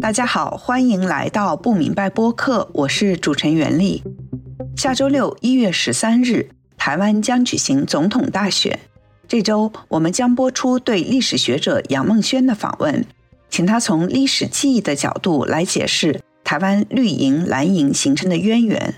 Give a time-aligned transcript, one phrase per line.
[0.00, 4.02] 大家好，欢迎来到不明白播客，我是主持人袁丽。
[4.76, 8.78] 下周六一月十三日，台湾将举行总统大选。
[9.26, 13.04] 这周我们将播出对历史学者杨梦轩的访问，
[13.50, 18.94] 请他从历史记忆的角度来解释台湾绿营蓝营形成的渊源。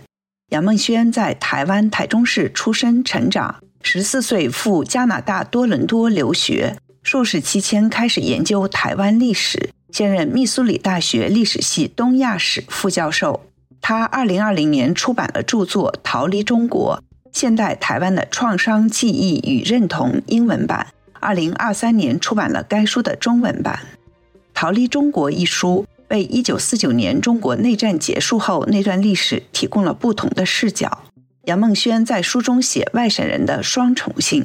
[0.51, 6.77] 杨梦轩在台湾台中市出生成长，十四岁赴加拿大多伦多留学，
[7.11, 9.71] 硕士期间开始研究台湾历史。
[9.91, 13.47] 现任密苏里大学历史系东亚史副教授。
[13.81, 17.03] 他二零二零年出版了著作《逃离中国：
[17.33, 20.89] 现代台湾的创伤记忆与认同》英文版。
[21.19, 23.81] 二零二三年出版了该书的中文版。
[24.53, 31.05] 《逃离中国》一书为一九四九年中国内战结束后那段历史提供了不同的视角。
[31.47, 34.45] 杨梦轩在书中写外省人的双重性，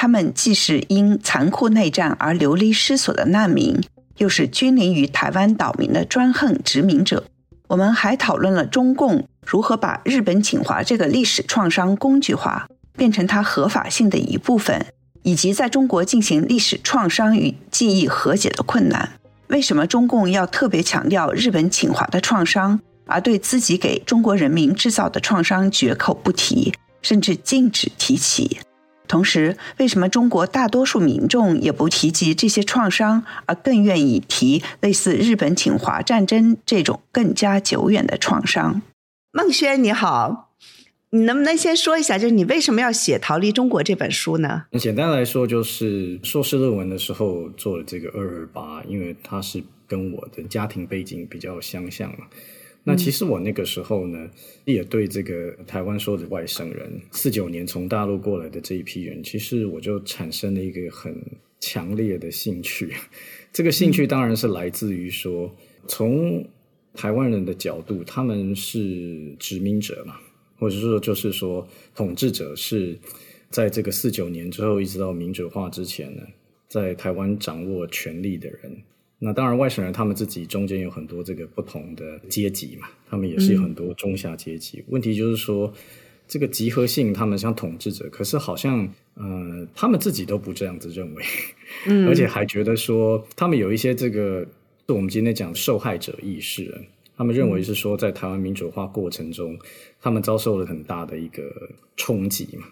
[0.00, 3.80] 他们既是因残酷内战而流离失所的难民。
[4.18, 7.24] 又是君临于台湾岛民的专横殖民者。
[7.66, 14.86] 我们还讨论了中共如何把日本侵华这个历史创伤工具化，变成它合法性的一部分，
[15.24, 19.10] 以及在中国进行历史创伤与记忆和解的困难。
[19.48, 26.72] 为什么中共要特别强调日本侵华的创伤，而对自己给中国人民制造的创伤绝口不提，
[27.02, 28.58] 甚至禁止提起？
[29.08, 38.82] 同时，为什么中国大多数民众也不提及这些创伤，而更愿意提类似日本侵华战争这种更加久远的创伤？
[39.32, 40.50] 孟轩，你好，
[41.10, 44.64] 你能不能先说一下，就是你为什么要写《逃离中国》这本书呢？
[44.78, 52.26] 简单来说，就是硕士论文的时候做了这个二二八，因为它是跟我的家庭背景比较相像嘛。
[52.88, 54.30] 那其实我那个时候呢，
[54.64, 61.14] 也对这个台湾说的外省人，四九年从大陆过来的这一批人，其实我就产生了一个很
[61.60, 62.94] 强烈的兴趣。
[63.52, 65.54] 这个兴趣当然是来自于说，
[65.86, 66.42] 从
[66.94, 70.16] 台湾人的角度，他们是殖民者嘛，
[70.58, 72.98] 或者说就是说统治者是
[73.50, 76.22] 在这个四九年之后一直到民主化之前呢，
[76.68, 78.82] 在台湾掌握权力的人。
[79.20, 84.84] 那当然，外省人他们自己中间有很多这个不同的阶级嘛，他们也是有很多中下阶级。
[84.86, 85.72] 问题就是说，
[86.28, 91.24] 这个集合性，他们像统治者，可是好像呃，他们自己都不这样子认为，
[91.86, 94.46] 嗯， 而且还觉得说，他们有一些这个，
[94.86, 96.72] 是我们今天讲受害者意识，
[97.16, 99.58] 他们认为是说，在台湾民主化过程中，
[100.00, 102.68] 他们遭受了很大的一个冲击嘛。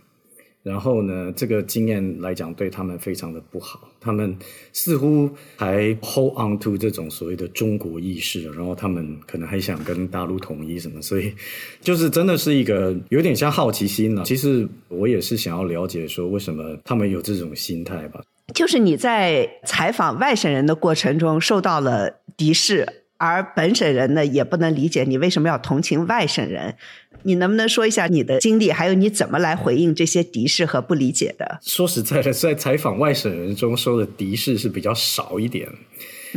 [0.66, 3.88] 然后呢，这个经验来讲，对他们非常的不好。
[4.00, 4.36] 他们
[4.72, 11.32] 似乎还 hold on to 这种所谓的中国意识，然后他们可能还想跟大陆统一什么，所以
[11.80, 14.24] 就是真的是一个有点像好奇心了。
[14.24, 18.20] 其实我也是想要了解说，为什么他们有这种心态吧。
[18.52, 23.04] 就是你在采访外省人的过程中受到了敌视。
[23.18, 26.74] 而本省人呢，也不能理解你为什么要同情外省人。
[27.22, 31.58] 你能不能说一下你的经历，还有你怎么来回应这些敌视和不理解的？
[31.62, 35.68] 说实在的，在采访外省人中说的敌视是比较少一点。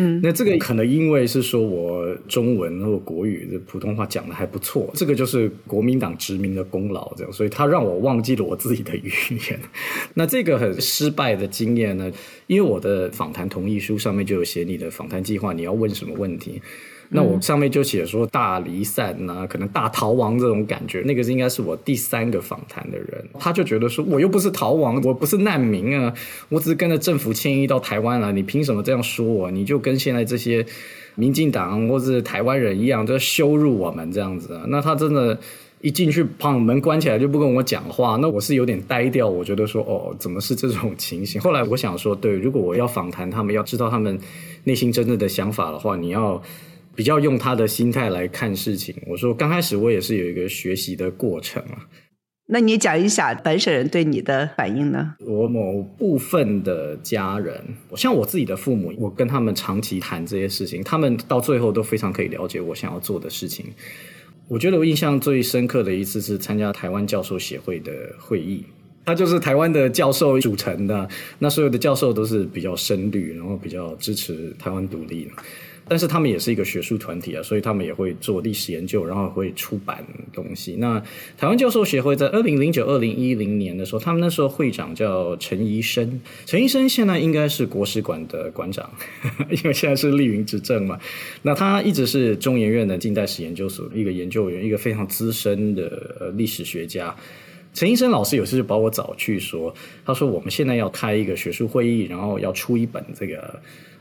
[0.01, 9.11] 嗯，那这个可能因为是说我中文或国语的普通话讲的还不错，这个就是国民党殖民的功劳，这样，所以他让我忘记了我自己的语
[9.49, 9.59] 言。
[10.15, 12.09] 那这个很失败的经验呢？
[12.47, 16.61] 因为我的访谈同意书上面就有写你的访谈计划，你要问什么问题。
[17.12, 26.14] 那我上面就写说大离散呐，可能大逃亡这种感觉，那个是应该是我第三个访谈的人，他就觉得说我又不是逃亡，我不是难民啊，
[26.50, 29.50] 我只是跟着政府迁移到台湾了，你凭什么这样说我？
[29.50, 30.64] 你就跟现在这些
[31.16, 34.66] 民进党或是台湾人一样，就羞辱我们这样子啊？
[34.68, 35.36] 那他真的，
[35.81, 41.41] 一进去把门关起来就不跟我讲话，那我是有点呆掉，我觉得说哦，怎么是这种情形？
[41.41, 44.20] 后来我想说，对，如果我要访谈他们，要知道他们
[44.66, 46.40] 内心真正的想法的话，你要。
[46.95, 48.95] 比较用他的心态来看事情。
[49.07, 51.88] 我说刚开始我也是有一个学习的过程啊。
[52.51, 55.13] 那你讲一下本省人对你的反应呢？
[55.19, 57.63] 我某部分的家人，
[57.95, 63.67] 像我自己的父母，我跟他们长期谈这些事情，他们到最后都非常可以了解我想要做的事情。
[64.47, 68.66] 我觉得我印象最深刻的一次是参加台湾教授协会的会议，
[69.05, 75.29] 他就是台湾的教授组成的，那所有的教授都是比较深绿，然后比较支持台湾独立。
[75.90, 80.76] 但是他们也是一个学术团体啊，所以他们也会做历史研究，然后会出版东西。
[80.78, 81.02] 那
[81.38, 88.90] 台湾教授协会在二零零九、二零一零年的时候，他们那时候会长叫陈怡生，陈怡生现在应该是国史馆的馆长，
[89.50, 91.00] 因为现在是立云执政嘛。
[91.41, 97.16] 那他一直是中研院的近代史研究所一个研究员，一个非常资深的历史学家。
[97.74, 99.74] 陈医生老师有次就把我找去说，
[100.06, 103.59] 他说我们现在要开一个学术会议，然后要出一本这个。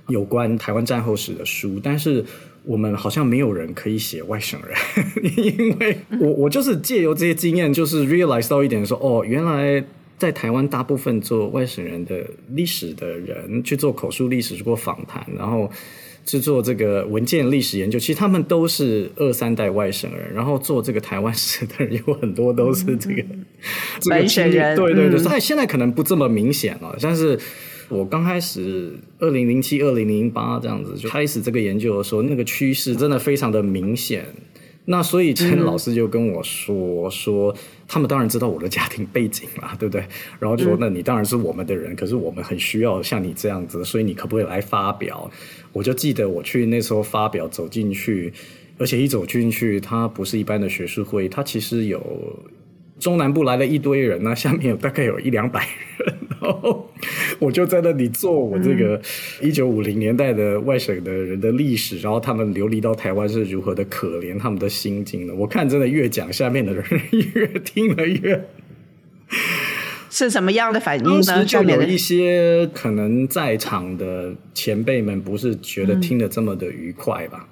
[0.09, 2.25] 有关台湾战后史的书，但是
[2.65, 4.77] 我们好像没有人可以写外省人，
[5.37, 9.83] 因为我我就是借由这些经验，就是 realize 到一点说，哦，原来
[10.19, 15.71] 在台湾大部分做外省人的历史的人去做口述历史，做访谈，然后。
[16.27, 23.25] 去做这个文件历史研究，其实他们都是二三代外省人，然后做这个台湾史的人有很多都是这个
[24.11, 24.77] 外省人。
[24.77, 26.95] 对 对对，但现在可能不这么明显了。
[27.01, 27.41] 但是
[27.89, 34.27] 我刚开始二零零七、二零零八这样子就开始这个研究的时候，那个趋势真的非常的明显。
[34.85, 37.55] 那所以陈老师就跟我说说，
[37.87, 40.03] 他们当然知道我的家庭背景啦，对不对？
[40.39, 45.31] 然后就说，那你当然是我们的人，可是我们很需要像你这样子，所以你可不可以来发表？
[45.73, 48.33] 我就记得我去那时候发表，走进去，
[48.79, 52.01] 而且一走进去，它不是一般的学术会，它其实有。
[52.99, 55.61] 中南部来了一堆人，那下面有大概有一两百
[55.99, 56.91] 人，然后
[57.39, 59.01] 我就在那里做我这个
[59.41, 65.35] 一九五零年代的外省的人的历史，然后他们流离到台湾是如何的可怜，他们的心境呢？
[65.35, 66.85] 我看真的越讲，下面的人
[67.35, 68.49] 越听了越
[70.11, 71.45] 是什么样的反应呢？
[71.45, 77.47] 就有一些可能在场的前辈们不是觉得听得这么的愉快吧。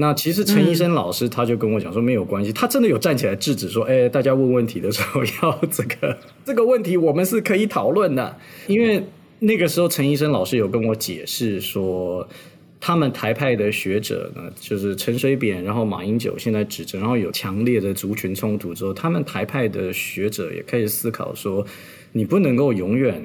[0.00, 6.16] 那其实陈医生老师他就跟我讲说没有关系，他真的有站起来制止说，哎，大家问问题的时候要这个
[6.46, 9.02] 这个问题我们是可以讨论的，因为
[9.40, 12.28] 那个时候陈医生老师有跟我解释说，
[12.78, 21.66] 他们台派的学者呢，就是陈水扁，然后马英九现在指责，然后有强烈的族群冲突之后，他们台派的学者也开始思考说，
[22.12, 23.20] 你不能够永远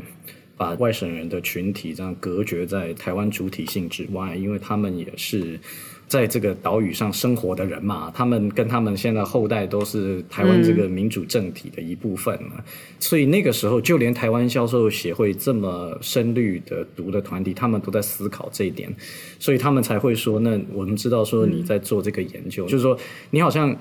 [0.57, 5.59] 把外省人的群体这样隔绝在台湾主体性之外，因为他们也是。
[6.13, 12.39] 在这个岛屿上生活的人嘛，他们跟他们现在后代都是台湾这个民主政体的一部分，
[12.99, 18.87] 所以那个时候就连台湾销售协会这么深绿的读的团体，他们都在思考这一点，
[19.39, 22.95] 所以他们才会说，那我们知道说你在做这个研究，就是说
[23.31, 23.75] 你好像。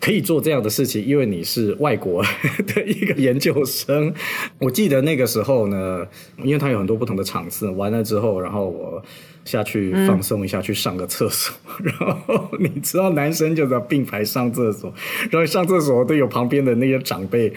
[0.00, 2.24] 可以做这样的事情，因为你是外国
[2.66, 4.12] 的一个研究生。
[4.58, 6.06] 我记得那个时候呢，
[6.42, 9.02] 因为他有很多不同的场次，完了之后，然后我
[9.44, 11.54] 下去放松一下，去上个厕所。
[11.84, 14.92] 然后你知道，男生就在并排上厕所，
[15.30, 17.52] 然后上厕所都有旁边的那些长辈。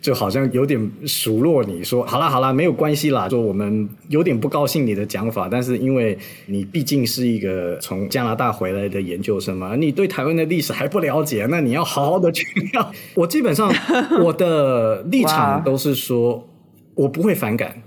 [0.00, 3.28] 就好像有点数落你说，好啦好啦，没有关系啦。
[3.28, 6.16] 说我们有点不高兴你的讲法，但是因为
[6.46, 12.92] 你毕竟是一个从加拿大回来的研究生嘛，你对台湾的历史还不了解，那你要好好的去聊。
[13.14, 13.72] 我基本上
[14.22, 16.48] 我的立场都是说，
[16.94, 17.82] 我不会反感，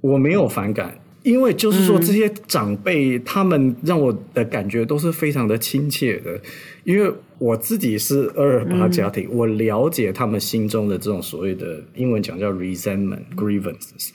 [0.00, 0.98] 我没有反感。
[1.22, 6.40] 因为就是说，这些长辈他们让我的感觉都是非常的亲切的，
[6.84, 14.10] 因为我自己是二二八家庭，我了解他们心中的这种所谓的英文讲叫 resentment grievances，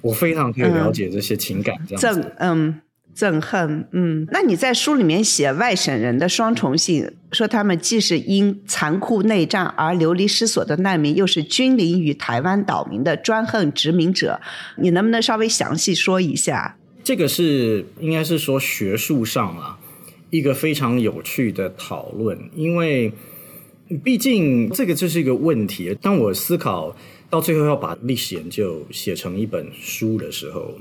[0.00, 2.80] 我非常可以了解这些情感，这样子，嗯。
[3.14, 14.40] 憎恨，嗯，那你在书里面写外省人的双重性，说他们既是因残酷内战而流离失所的难民，又是君临于台湾岛民的专横殖民者，
[14.78, 16.76] 你能不能稍微详细说一下？
[17.04, 19.78] 这个是应该是说学术上啊
[20.30, 23.12] 一个非常有趣的讨论，因为
[24.02, 25.94] 毕竟这个就是一个问题。
[26.00, 26.96] 当我思考
[27.28, 30.74] 到最后要把历史研究写成一本书的时候。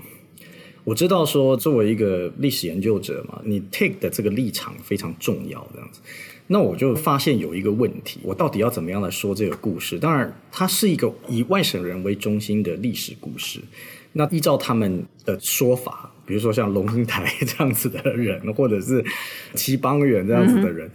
[0.84, 6.02] 我知道说，作为一个历史研究者嘛，你 take 的这个立场非常重要，这样子。
[6.48, 9.98] 那我就发现有一个问题，我到底要怎么样来说这个故事？
[9.98, 13.60] 当然，它是一个以外省人为中心的历史故事。
[14.14, 19.02] 那依照他们的说法，比如说像龙应台这样子的人，或者是
[19.54, 20.90] 齐邦媛这样子的人。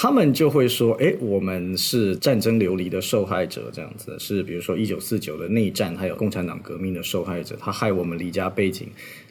[0.00, 8.86] 他们就会说：“哎，我们是战争流离的受害者，这样子是比如说一九四九的内战，还有共产党革命的受害者，他害我们离家背井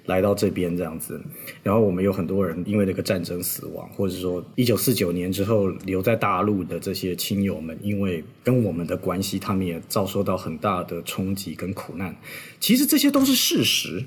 [0.08, 1.22] 来到这边这样子。
[1.62, 12.16] 然后我们有很多人因为那个战争死亡，或者说一九四九年之后留在大陆的这些亲友们，因为跟我们的关系，他们也遭受到很大的冲击跟苦难。
[12.60, 14.04] 其实这些都是事实，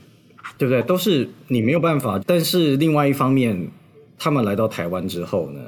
[0.58, 0.82] 对不对？
[0.82, 2.20] 都是你没有办法。
[2.26, 3.68] 但是另外一方面，
[4.18, 5.60] 他们来到台湾之后呢？”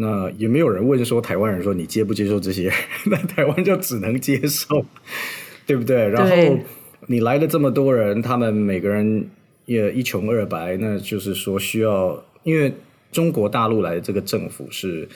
[0.00, 2.72] 那也没有人问说台湾人说你接不接受这些，
[3.06, 4.84] 那台湾就只能接受，
[5.66, 6.08] 对不对？
[6.08, 6.56] 然后
[7.08, 9.28] 你来了这么多人，他们每个人
[9.68, 12.72] 也一穷二白，那就是说需要，因为
[13.12, 15.06] 中国大陆来的这个政府是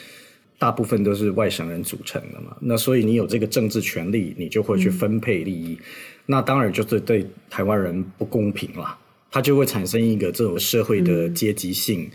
[0.59, 5.79] 大部分都是外省人组成的嘛，那所以你有这个政治权利，你就会去分配利益，
[6.27, 8.97] 那当然就是对台湾人不公平了，
[9.31, 12.09] 它就会产生一个这种社会的阶级性，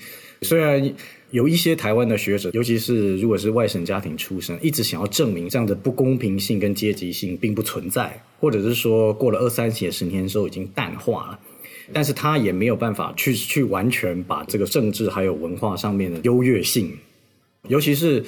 [0.43, 0.93] 虽然。
[1.29, 11.39] 有一些台湾的学者，尤其是如果是外省家庭出身，一直想要证明这样的不公平性跟阶级性并不存在，或者是说过了二三十年、十年之后已经淡化了。
[11.93, 16.91] 但是他也没有办法去去完全把这个政治还有文化上面的优越性，
[17.67, 18.23] 尤其是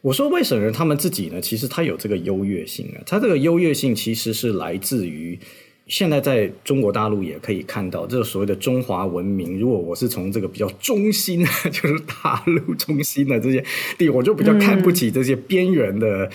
[0.00, 5.38] 我说外省人他们自己呢，其实他有这个优越性啊，他这个优越性其实是来自于。
[5.86, 9.60] 现在在中国大陆也可以看到，这个所谓的中华文明。
[9.60, 13.62] 如果我是从这个比较中心，就是大陆中心的这些
[13.98, 16.30] 地，我就比较看不起这些边缘的。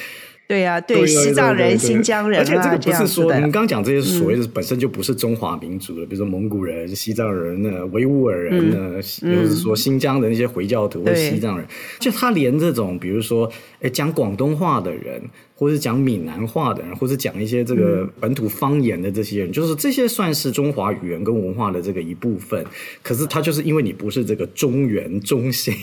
[0.50, 11.68] 对呀，对西藏人、新疆人，而且这个不是说你们刚讲这些所谓的本身就不是中华民族的，比如说蒙古人、西藏人呢、维吾尔人呢，又是说新疆的那些回教徒或西藏人，
[12.00, 13.48] 就他连这种比如说
[13.82, 15.22] 哎讲广东话的人。
[15.60, 22.66] 或是讲闽南话的人，或是讲一些这个本土方言的这些人，就是这些算是中华语言跟文化的这个一部分。
[23.04, 25.74] 可是他就是因为你不是这个中原中心，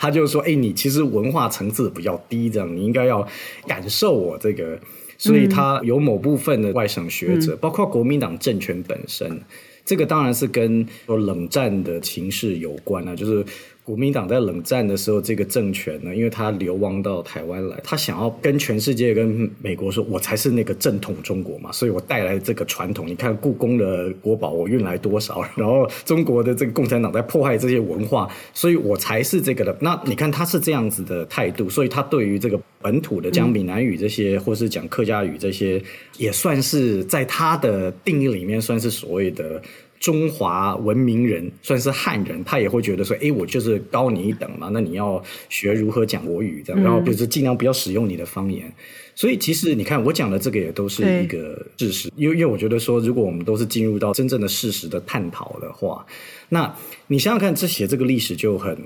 [0.00, 3.28] 他就说：“哎，你其实文化层次比较低，这样你应该要
[3.66, 4.80] 感受我这个。”
[5.18, 9.38] 所以，他有某部分的外省学者，包括国民党政权本身，
[9.84, 13.44] 这个当然是跟冷战的情势有关啊，就是。
[13.84, 23.08] 国民党在冷战的时候，这个政权呢，因为他流亡到台湾来，他想要跟全世界、跟美国说，我才是那个正统中国嘛，所以我带来这个传统。
[23.08, 25.44] 你看故宫的国宝，我运来多少？
[25.56, 29.76] 然后中国的这个共产党在破坏这些文化，所以我才是这个的。
[29.80, 35.82] 那你看他是这样子的态度，所以他对于这个本土的讲闽南语这些，或是讲客家语这些，
[36.18, 39.60] 也算是在他的定义里面，算是所谓的。
[40.02, 48.70] 中华文明人算是汉人，他也会觉得说：“哎，我就是高你一等嘛，那你要学如何讲国语，这样，然后就是尽量不要使用你的方言。”
[49.14, 56.04] 所以，其实你看我讲的这个也都是一个事实，因为因为我觉得说，如果我们都是进入到真正的事实的探讨的话，
[56.48, 56.74] 那
[57.06, 58.76] 你想想看，这写这个历史就很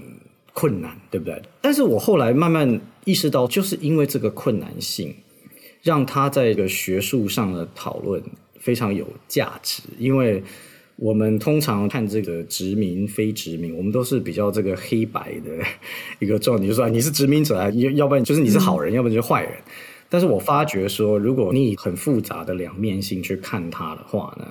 [0.53, 1.41] 困难，对不对？
[1.63, 5.15] 但是我后来慢慢意识到，就是因为这个困难性，
[5.83, 8.23] 让他在一个学术上的讨论
[8.59, 10.45] 非常有价值，因为。
[10.97, 15.51] 我们通常看这个殖民非殖民，我们都是比较这个黑白的
[16.19, 19.53] 一个状态，就是说你是殖民者啊，要要不然就是你是好人，要不然就是坏人。
[20.09, 24.47] 但是我发觉说，如果你很复杂的两面性去看它的话呢？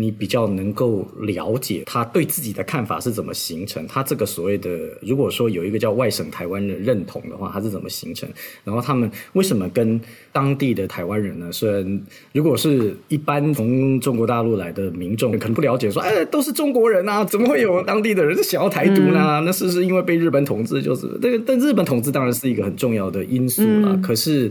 [0.00, 4.70] 你比较能够了解他对自己的看法是怎么形成，他这个所谓的
[5.02, 8.26] 如果说有一个叫外省台湾人认同的话，他是怎么形成？
[8.64, 10.00] 然后他们为什么跟
[10.32, 11.52] 当地的台湾人呢？
[11.52, 12.02] 虽然
[12.32, 19.42] 如果是一般从中国大陆来的民众可能不了解，说哎都是中国人啊，怎么会有当地的人想要台独呢？
[19.44, 20.80] 那是不是因为被日本统治？
[20.80, 23.96] 就是这个，但日本统治当然是一个很重要的因素了。
[24.02, 24.50] 可是。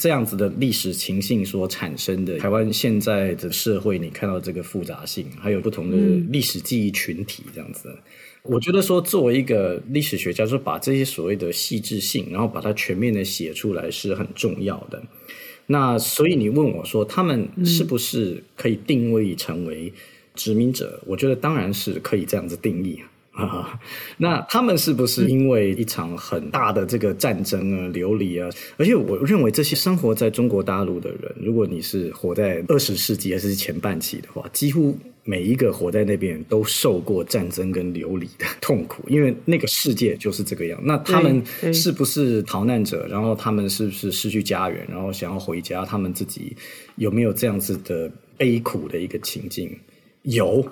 [0.00, 5.96] 这样子的历史情境所产生的台湾现在的社会，你看到这个复杂性，还有不同的
[6.30, 7.94] 历史记忆群体，这样子，
[8.42, 15.02] 我觉得说作为一个历史学家，说把这些所谓的细致性，然后把它全面的写出来是很重要的。
[15.66, 19.92] 那所以你问我说，他们是不是可以定位成为
[20.34, 20.98] 殖民者？
[21.04, 22.98] 我觉得当然是可以这样子定义。
[23.32, 23.80] 啊，
[24.18, 28.48] 那他们是不是因为一场很大的这个战争啊、流离啊？
[28.76, 40.80] 而且我认为这些生活在中国大陆的人，如果你是活在二十世纪还是前半期的话，几乎每一个活在那边都受过战争跟流离的痛苦，因为那个世界就是这个样。
[40.82, 43.06] 那他们是不是逃难者？
[43.08, 45.84] 然后他们是不是失去家园，然后想要回家？
[45.84, 46.56] 他们自己
[46.96, 49.70] 有没有这样子的悲苦的一个情境？
[50.22, 50.66] 有。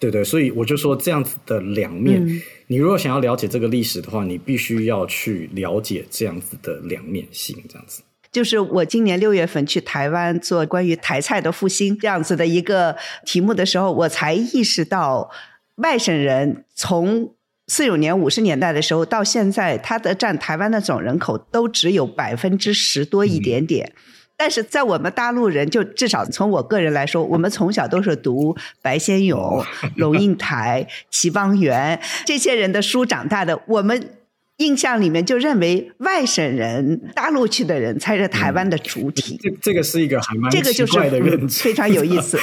[0.00, 2.24] 对对，所以我就说这样子的两面，
[2.68, 8.02] 你如果想要了解这个历史的话，你必须要去了解这样子的两面性，这样子。
[8.30, 15.30] 就是我今年六月份去台湾做关于台菜的复兴这样子的一个题目的时候，我才意识到
[15.76, 17.34] 外省人从
[17.66, 23.92] 四九年五十年代的时候到现在，他的占台湾的总人口都只有百分之十多一点点。
[24.38, 29.62] 但是在我们大陆人，就至少从我个人来说，我们从小都是读白先勇、
[29.96, 34.17] 龙应台、齐邦媛这些人的书长大的，我们
[34.58, 39.38] 印象里面就认为外省人、大陆去的人才是台湾的主体。
[39.40, 42.38] 这这个是一个还蛮奇怪的认知， 非常有意思。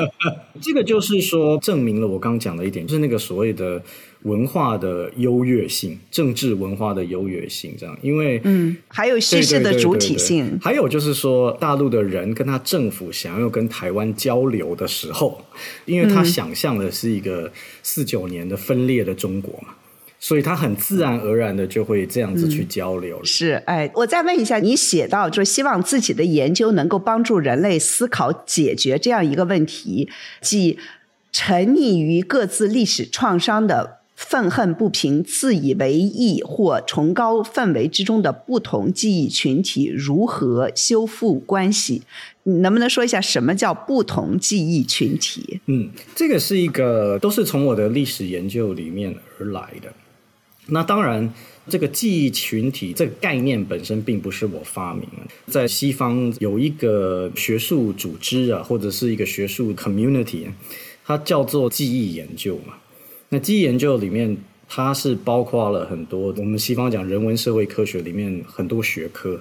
[0.62, 3.82] 这个就是说，证明了我刚刚讲的一点，就是那个所谓的。
[4.24, 15.44] 文化的优越性，政治文化的优越性，这样，因为嗯，还有叙事的主体性，还有就是说，大陆的人跟他政府想要跟台湾交流的时候，
[15.84, 17.52] 因为他想象的是一个
[17.82, 19.74] 四九年的分裂的中国嘛，
[20.26, 23.22] 所以他很自然而然的就会这样子去交流。
[23.22, 30.08] 是，哎，我再问一下，你写到就希望自己的研究能够帮助人类思考解决这样一个问题，
[30.40, 30.78] 即
[31.30, 33.98] 沉溺于各自历史创伤的。
[34.16, 42.02] 愤恨不平、自以为意或崇高氛围之中的不同记忆群体如何修复关系？
[42.44, 45.60] 能不能说一下什么叫不同记忆群体？
[45.66, 49.92] 嗯，这个是一个都是从我的历史研究里面而来的。
[50.66, 51.32] 那当然，
[51.68, 60.46] 这个记忆群体这个概念本身并不是我发明的，在西方有一个学术组织啊，或者是一个学术 community，
[61.04, 62.74] 它叫做记忆研究嘛。
[63.28, 64.36] 那记忆研究里面，
[64.68, 69.40] 它是包括了很多我们西方讲人文社会科学里面很多学科。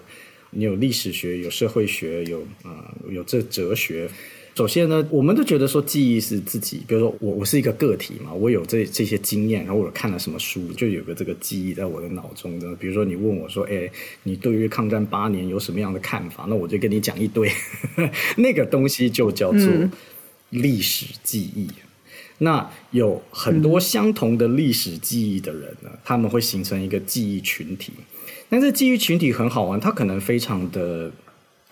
[0.56, 4.10] 你有历史学，有社会学，有啊，有这哲学。
[4.55, 12.75] 首先呢，我们都觉得说记忆是自己，比如说我我是一个个体嘛，我有这这些经验，然后我看了什么书，就有个这个记忆在我的脑中的。
[12.75, 13.89] 比如说你问我说，哎，
[14.22, 16.45] 你对于抗战八年有什么样的看法？
[16.48, 17.51] 那我就跟你讲一堆，
[18.38, 19.67] 那个东西就叫做
[20.51, 21.67] 历史记忆。
[22.38, 27.93] 那有很多相同的历史记忆的人呢，他们会形成一个记忆群体。
[28.50, 31.12] 但是记忆群体很好玩，它可能非常的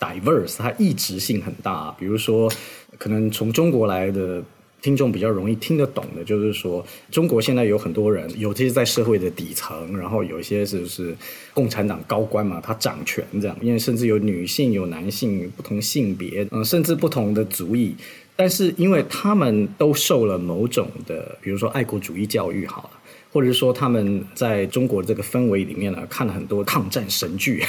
[0.02, 1.94] diverse，它异质性很大。
[2.00, 2.50] 比如说，
[2.98, 4.42] 可能从中国来的
[4.82, 11.16] 听众比较容易听得懂的，就是说，中国现在有很多人，有这些在社会的底层，然后有一些是是
[11.54, 17.94] 共产党高官嘛，他掌权这样，因为甚至有女性、有男性，不同性别，嗯，甚至不同的族裔，
[18.34, 22.90] 但是因为他们都受了某种的，比如说爱国主义教育，好了。
[23.32, 27.64] 或者说他们在中国这个氛围里面呢，看了很多抗战神剧，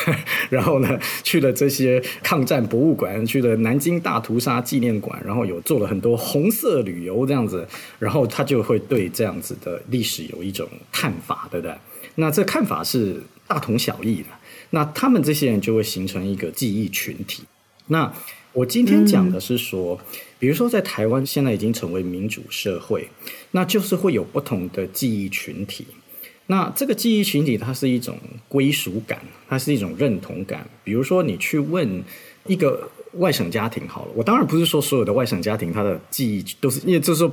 [0.50, 7.66] 然后呢去了这些抗战博物馆，去了南京大屠杀纪念馆，然后有做了很多红色旅游这样子，
[7.98, 11.74] 然后他就会对这样子的历史有一种看法，对不对？
[12.16, 14.28] 那这看法是大同小异的，
[14.70, 17.42] 那他们这些人就会形成一个记忆群体。
[17.88, 18.12] 那
[18.56, 20.00] 我今天讲的是说。
[20.38, 23.08] 比如说，在台湾现在已经成为民主社会，
[23.52, 25.86] 那就是会有不同的记忆群体。
[26.46, 30.68] 那这个记忆群体，它是一种归属感，它是一种认同感。
[30.84, 32.02] 比如说，你去问
[32.46, 37.32] 一个外省家庭好了，我当然不是说所有的外省家庭他的记忆都是，因为就是说。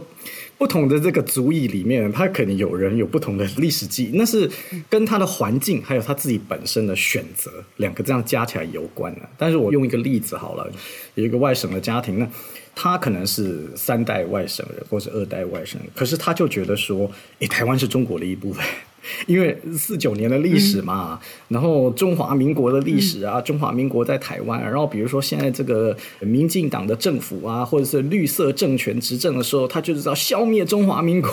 [0.56, 4.50] 不同的这个族裔里面，他可能有人有不同的历史记忆，那是
[4.88, 9.22] 跟他的环境还有他自己本身的选择两个这样加起来有关的。
[9.36, 10.72] 但是我用一个例子好了，
[11.16, 12.30] 有一个外省的家庭，那
[12.76, 18.64] 他可能是三代外省人或者二代外省人，可是他就觉得说，诶，台湾是中国的一部分。
[19.28, 31.30] 因为四九年的历史嘛，然后中华民国的历史啊，中华民国在台湾，然后比如说现在这个民进党的政府啊，或者是绿色政权执政的时候，他就是要消灭中华民国，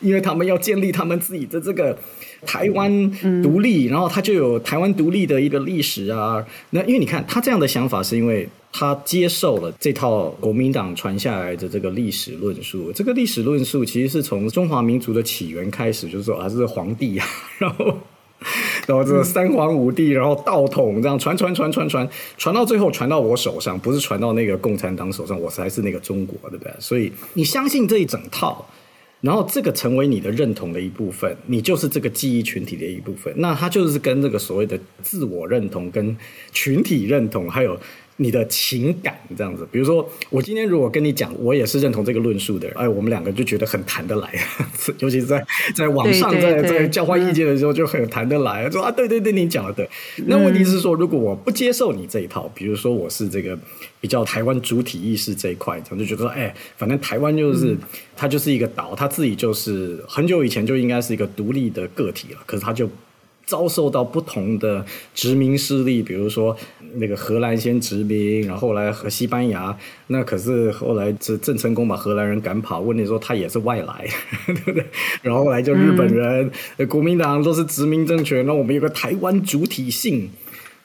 [0.00, 1.96] 因为他们要建立他们自己的这个。
[2.46, 3.10] 台湾
[3.42, 6.42] 独立，然后他就有台湾独立的一个历史啊。
[6.70, 12.92] 那因为你看他这样的想法，是因为他接受了这套国民党传下来的这个历史论述。
[12.92, 17.26] 这个历史论述其实是从中华民族的起源开始，就是说啊，这是皇帝啊，
[17.58, 17.98] 然后
[18.86, 26.72] 然后这三皇五帝，然后道统这样传传传传传传到最后传到我手上，不是传到那个共产党手上，我才是那个中国，对不对？
[26.78, 28.66] 所以你相信这一整套。
[29.22, 33.30] 然后这个成为你的认同的一部分，你就是这个记忆群体的一部分。
[33.36, 36.16] 那它就是跟这个所谓的自我认同、跟
[36.52, 37.78] 群体认同，还有。
[38.22, 44.30] 你的情感这样子，比如说我今天如果跟你讲，我也是认同这个论述的人，哎，我们两个就觉得很谈得来，
[45.00, 45.42] 尤其是在
[45.74, 49.88] 在网上在在交换意见的时候就很谈得来，说啊，对对对，你讲的对。
[50.26, 53.58] 那问题是说，如果我不接受你这一套，比如说我是这个
[54.02, 57.74] 比较台湾主体意识这一块，我就觉得说，哎，反正台湾就是
[58.14, 62.86] 它就是一个岛，它自己就是很久以前就应该是一个独立的个体了，可是它就。
[63.50, 66.56] 遭受到不同的殖民势力，比如说
[66.94, 72.78] 那个荷兰先殖民，然后后来和西班牙，那可是后来这郑成功把荷兰人赶跑。
[72.78, 74.06] 问题说他也是外来，
[74.46, 74.86] 对不对？
[75.20, 76.48] 然后来就日本人，
[76.88, 80.30] 国民党都是殖民政权，那我们有个台湾主体性，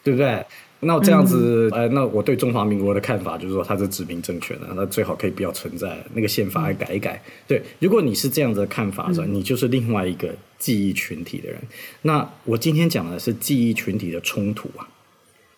[0.03, 0.43] 对不对？
[0.81, 7.19] 那这样子，呃，那我对中华民国的看法就是说，它是殖民政权的，那最好可以不要存在，那个宪法还改一改。
[7.47, 11.59] 对，如果你是这样的看法的，你就是另外一个记忆群体的人。
[12.03, 14.87] 那我今天讲的是记忆群体的冲突啊，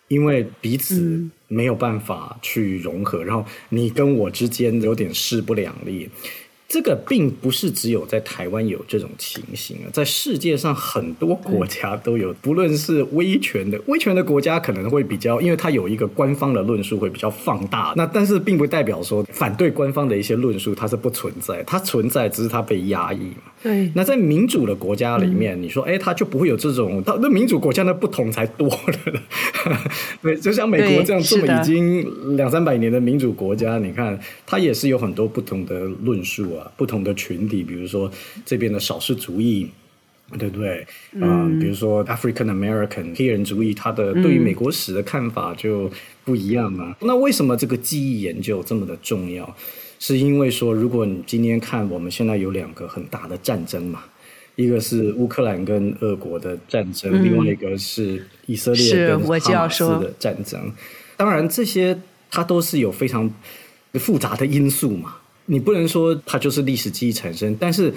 [0.08, 6.10] 因为彼此没有办法去融合，然后你跟我之间有点势不两立。
[6.68, 17.94] 这个并不是只有在台湾有这种情形啊，在世界上很多国家都有，不论是威权的威权的国家可能会比较，因为它有一个官方的论述会比较放大。
[17.96, 23.44] 那但是并不代表说反对官方的一些论述它是不存在，它存在只是它被压抑嘛。
[23.64, 23.90] 对。
[23.96, 29.22] 那在民主的国家里面，你说哎，它就不会有这种，那民主国家的不同才多了。
[30.22, 36.57] 对，就像美国这样这么已经两三百年的民主国家，你看它也是有很多不同的论述。
[36.78, 38.12] 不同的群体，比如说
[38.46, 39.70] 这边的少数族裔，
[40.38, 40.86] 对不对？
[41.14, 45.90] 嗯，比如说 African American 黑人主义，他的对于美国史的看法就
[46.26, 46.96] 不一样嘛。
[47.02, 49.56] 那为什么这个记忆研究这么的重要？
[50.00, 54.04] 是因为说，如果你今天看我们现在有两个很大的战争嘛，
[54.56, 60.72] 一个是乌克兰跟俄国的战争，另外一个是以色列跟哈马斯的战争。
[61.16, 63.28] 当然，这些它都是有非常
[63.94, 65.16] 复杂的因素嘛。
[65.48, 67.92] 你不能说它就是历史记忆产生，但是。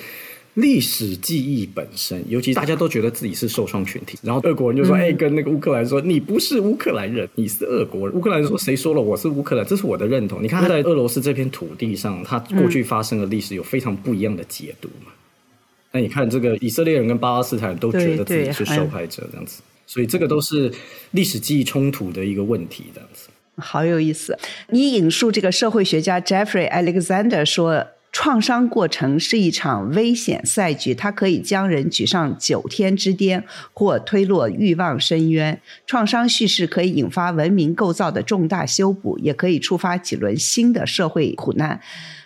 [0.55, 9.65] 历史记忆本身，尤其大家都觉得自己是受创群体，然后俄国人就说：“哎，跟那个乌克兰说，你不是乌克兰人，你是俄国人。”乌克兰说：“谁说了我是乌克兰？
[9.65, 15.13] 这是我的认同。”你看他在俄罗斯这片土地上，他过去发生的历史有非常不一样的解读嘛？
[15.93, 20.71] 那你看这个以色列人跟巴勒斯坦人都觉得自己是受害者这样子，所以这个都是
[21.13, 23.29] 历史记忆冲突的一个问题这样子。
[23.61, 24.39] 好有意思，
[24.71, 27.87] 你引述这个社会学家 Jeffrey Alexander 说。
[28.13, 35.63] 创伤过程是一场危险赛局，它可以将人举上九天之巅，或推落欲望深渊。
[35.87, 41.81] 创伤叙事可以引发文明构造的重大修补，也可以触发几轮新的社会苦难。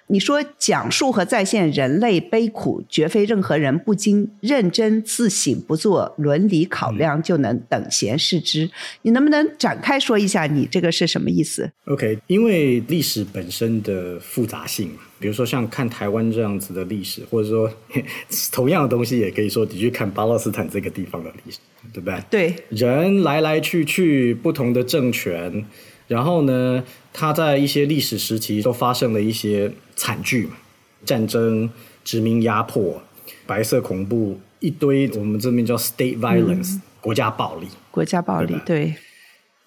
[0.08, 8.70] 你说讲述和再现人类悲苦，绝非任何人不经认真自省、不做伦理考量就能等闲视之。
[9.02, 17.70] 你能不能展开说一下，你这个是什么意思？OK，因为历史本身的复杂性嘛，比如说像看台湾这样子的历史，或者说
[18.52, 21.58] 同样的东西，也可以说你去看巴勒斯坦这个地方的历史，
[21.94, 22.22] 对不对？
[22.30, 25.64] 对，人来来去去，不同的政权。
[26.06, 30.56] 然后呢，他在一些历史时期都发生了一些惨剧嘛，
[31.04, 31.70] 战争、
[32.04, 33.02] 殖民压迫、
[33.46, 37.66] 白色恐怖，一堆我们这边叫 state violence，国家暴力。
[37.90, 38.94] 国家暴力，对。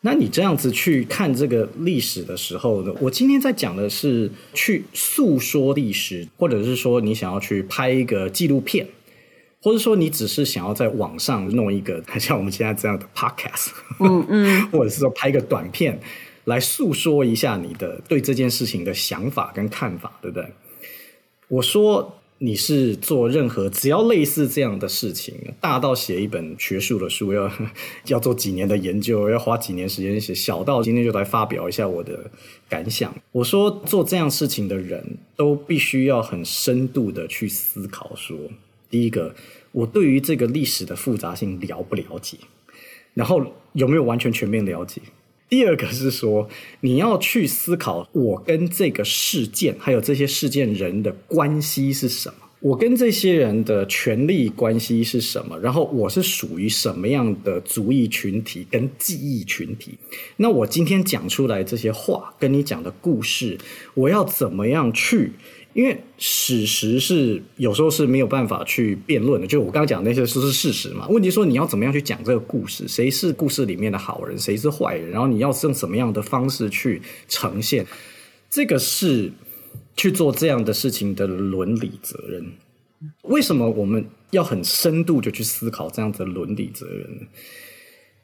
[0.01, 2.93] 那你这样子去看这个历史的时候呢？
[3.01, 8.87] 我今天在讲的是去诉说历史，或者是说你想要去拍一个纪录片，
[9.59, 13.69] 或者说你只是想要在网上弄一个 像我们现在这样的 podcast，
[13.99, 15.99] 嗯嗯， 或者是说拍一个短片。
[16.47, 20.47] 来诉说一下你的对这件事情的想法跟看法，对不对？
[21.49, 27.51] 我说你是做任何只要类似这样的事情，大到写一本学术的书要
[28.05, 32.31] 要做几年的研究，要花几年时间写；小到今天就来发表一下我的
[32.69, 33.13] 感想。
[33.33, 38.37] 我说做这样事情的人都必须要很深度的去思考，说
[38.89, 39.35] 第一个，
[39.73, 42.37] 我对于这个历史的复杂性了不了解，
[43.13, 45.01] 然后有没有完全全面了解。
[45.49, 46.49] 第二个是说，
[46.81, 52.35] 你要去思考我跟这个事件，还有这些事件人的关系是什么？
[52.59, 55.57] 我跟这些人的权利关系是什么？
[55.59, 59.97] 然后我是属于什么样的族裔群体跟记忆群体？
[60.37, 63.57] 那我今天讲出来这些话，跟你讲的故事，
[63.93, 65.33] 我要怎么样去？
[65.77, 71.07] 因为史实是有时候是没有办法去辩论的，就我刚刚讲那些都是事实嘛。
[71.07, 72.87] 问题说你要怎么样去讲这个故事？
[72.87, 75.11] 谁是故事里面的好人，谁是坏人？
[75.11, 77.85] 然后你要用什么样的方式去呈现？
[78.49, 79.31] 这个是
[79.95, 82.43] 去做这样的事情的伦理责任。
[83.21, 87.27] 为什么我们要很深度就去思考这样子的伦理责任呢？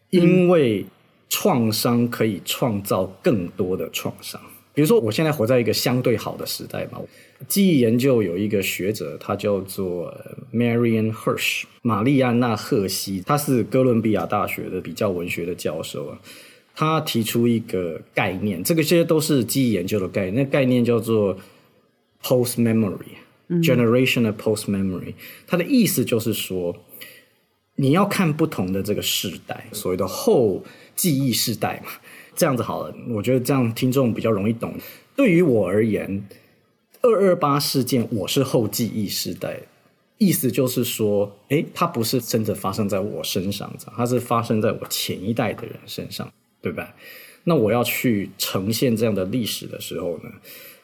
[0.10, 0.88] 因为
[1.30, 4.42] 创伤可以创造更多的创伤。
[4.74, 7.00] 比如说，我现在活在一个相对好的时代嘛。
[7.48, 10.12] 记忆研究有一个学者，他叫做
[10.54, 16.20] Marian Hirsch，玛丽安娜·赫西，他是哥伦比亚大学的比较文学的教授啊。
[16.76, 20.36] 他提出一个概念，这个些都是记忆研究的概念。
[20.36, 21.38] 那概念叫做
[22.24, 25.14] post memory，generation of post memory。
[25.46, 26.76] 它的意思就是说，
[27.76, 30.64] 你要看不同的这个世代，所谓的后
[30.96, 31.92] 记忆世代嘛。
[32.36, 34.74] 这样子好了，我觉得这样听众比较容易懂。
[35.16, 36.26] 对于我而言。
[37.06, 39.60] 二二八事件，我是后记忆时代，
[40.20, 46.96] 意思就是说，哎，它不是真的发生在我身上，它是发生在我前一代的人身上，对吧？
[47.44, 50.30] 那我要去呈现这样的历史的时候呢，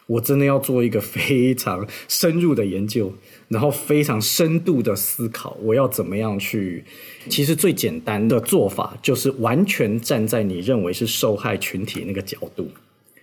[0.09, 3.13] 我真的要做一个非常深入的研究，
[3.47, 6.83] 然后非常深度的思考，我要怎么样去？
[7.29, 12.67] 其实最简单的做法就是完全站在你认为是受害群体那个角度。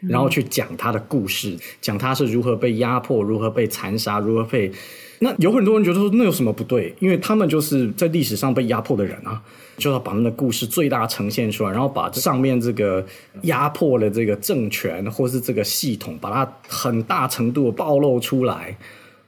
[0.03, 4.71] 然后去讲他的故事，讲他是如何被压迫，如何被残杀，如何被……
[5.19, 6.95] 那有很多人觉得说那有什么不对？
[7.01, 9.43] 因为他们就是在历史上被压迫的人啊，
[9.77, 13.05] 就要把他们的故事最大呈现出来，然后把上面这个
[13.43, 18.77] 压迫的这个政权或是这个系统，把它很大程度暴露出来。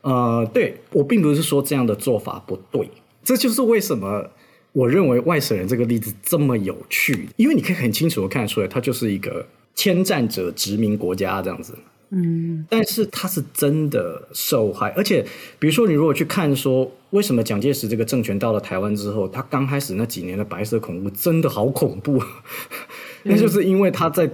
[0.03, 2.89] 呃，对我并不是说这样的做法不对，
[3.25, 4.31] 这就是为什么
[4.73, 9.47] 我认为外省人这个例子这么有趣，因为你可以很清楚的看得出来，它就是一个。
[9.75, 11.73] 迁占者殖民国家这样子，
[12.11, 15.23] 嗯，但是他是真的受害，而且
[15.59, 22.23] 比如说你如果去看说，为什么蒋介石这个政权到了台湾之后，他刚开始那几年的白色恐怖真的好恐怖，
[23.25, 24.31] 那就是因为他在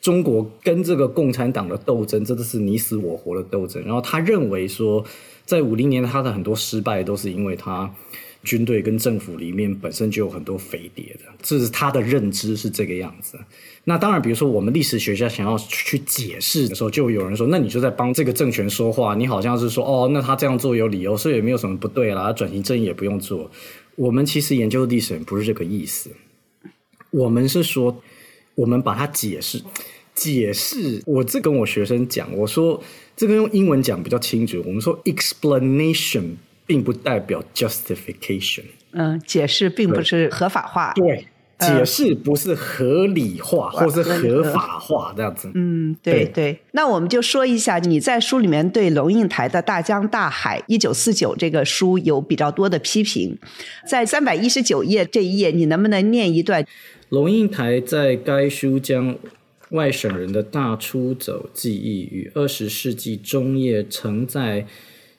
[0.00, 5.04] 中国跟这个共产党的斗争真的是你死我活的斗争，然后他认为说，
[5.46, 7.92] 在五零年他的很多失败都是因为他。
[8.44, 13.38] 军队跟政府里面本身就有很多匪谍的，这是他的认知是这个样子。
[13.84, 23.50] 那当然，比如说我们历史学家想要去解释的时候，就有人说：“那你就在帮这个政权说话，你好像是说哦，那他这样做有理由，所以也没有什么不对啦，转型正义也不用做。”
[23.96, 26.10] 我们其实研究历史不是这个意思，
[27.10, 28.00] 我们是说，
[28.54, 29.60] 我们把它解释
[30.14, 31.02] 解释。
[31.06, 32.80] 我这跟我学生讲，我说
[33.16, 34.62] 这个用英文讲比较清楚。
[34.66, 36.36] 我们说 explanation。
[36.68, 38.64] 并不代表 justification。
[38.92, 40.92] 嗯，解释并不是合法化。
[40.94, 41.26] 对，
[41.58, 45.50] 解释不是合理化或是合法化这样子。
[45.54, 46.60] 嗯，对对。
[46.72, 53.36] 那我们就说一下，你在书里面对龙应台的《大江大海一九四九》这个书有比较多的批评。
[53.86, 56.66] 在三百一十九页这一页，你能不能念一段？
[57.08, 59.16] 龙应台在该书将
[59.70, 64.66] 外省人的大出走记忆与二十世纪中叶曾在。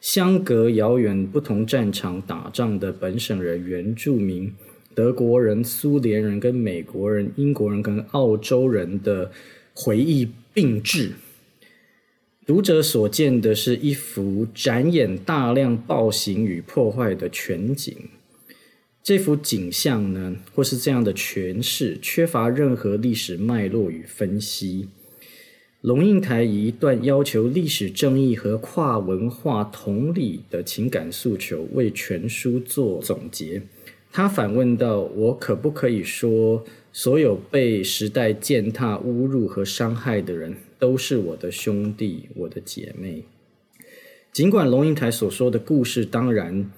[0.01, 4.53] 相隔遥远、不同战场打仗的本省人、原住民、
[4.95, 9.31] 德国人、苏联人、跟美国人、英国人跟澳洲人的
[9.73, 11.12] 回忆并置，
[12.45, 17.95] 读者所见的是一幅展演大量暴行与破坏的全景。
[19.03, 24.88] 这幅景象呢，或是这样的诠释，缺乏任何历史脉络与分析。
[25.82, 33.62] 龙应台以一段要求历史正义和跨文化同理的情感诉求为全书做总结。
[34.12, 43.24] 他反问道：“我可不可以说，所有被时代践踏、侮辱和伤害的人，都是我的兄弟、我的姐妹？”
[44.34, 46.70] 尽管龙应台所说的故事当然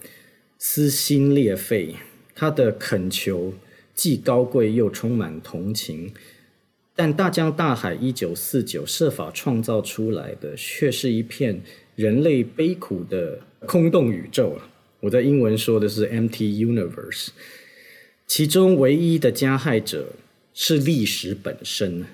[0.60, 1.96] 撕心裂肺，
[2.36, 3.54] 他的恳求
[3.96, 6.14] 既高贵又充满同情。
[7.02, 11.60] 但大江大海一九四九设法创造出来的，却是一片
[11.96, 14.70] 人类悲苦的空洞宇宙啊！
[15.00, 17.30] 我在英文说的是 “empty universe”，
[18.28, 20.10] 其中唯一的加害者
[20.54, 22.06] 是历史本身，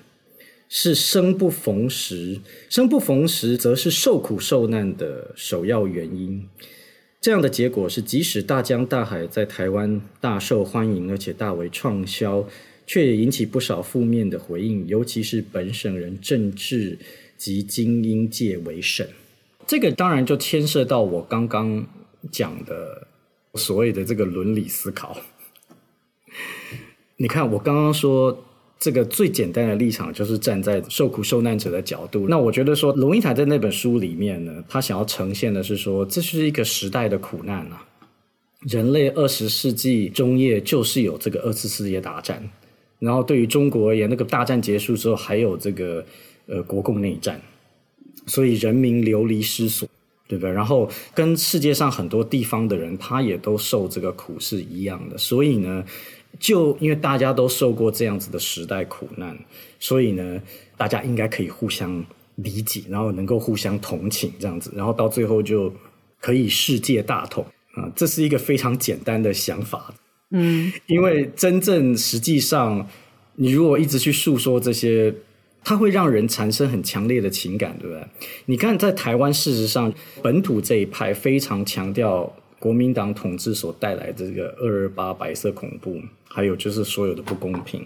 [0.70, 6.48] 是生不逢时，生不逢时则是受苦受难的首要原因。
[7.20, 12.48] 这样的结果是，即使大江大海在台湾大受欢迎，而且大为畅销。
[12.88, 16.98] 却也引起不少负面的回应，尤其是本省人政治
[17.36, 19.06] 及精英界为甚。
[19.66, 21.86] 这个当然就牵涉到我刚刚
[22.32, 23.06] 讲的
[23.56, 25.14] 所谓的这个伦理思考。
[27.18, 28.42] 你看，我刚刚说
[28.78, 32.26] 这个最简单的立场就是站在受苦受难者的角度。
[32.26, 37.84] 那我觉得说，龙应台在那本书里面呢，他想要呈现的是说，这是一个时代的苦难啊。
[38.60, 42.48] 人类二十世纪中叶就是有这个二次世界大战。
[42.98, 46.04] 然后对于中国而言，那个大战结束之后，还有这个
[46.46, 47.40] 呃国共内战，
[48.26, 49.88] 所以人民流离失所，
[50.26, 50.50] 对不对？
[50.50, 55.16] 然后跟世界上很多地方的人，他也都受这个苦是一样的。
[55.16, 55.84] 所以呢，
[56.40, 59.38] 就因为大家都受过这样子的时代苦难，
[59.78, 60.42] 所以呢，
[60.76, 65.72] 大家应该可以互相理解，然后能够互相同情这样子，然后到最后就
[66.20, 67.90] 可以世界大同啊！
[67.94, 69.94] 这是一个非常简单的想法。
[70.30, 72.86] 嗯，因为真正实际上，
[73.36, 75.14] 你如果一直去诉说这些，
[75.64, 78.06] 它会让人产生很强烈的情感，对不对？
[78.46, 87.82] 你看，在台湾，事实上本土这一派非常强调国民党统治所带来的这个二二八白色恐怖，还有就是所有的不公平。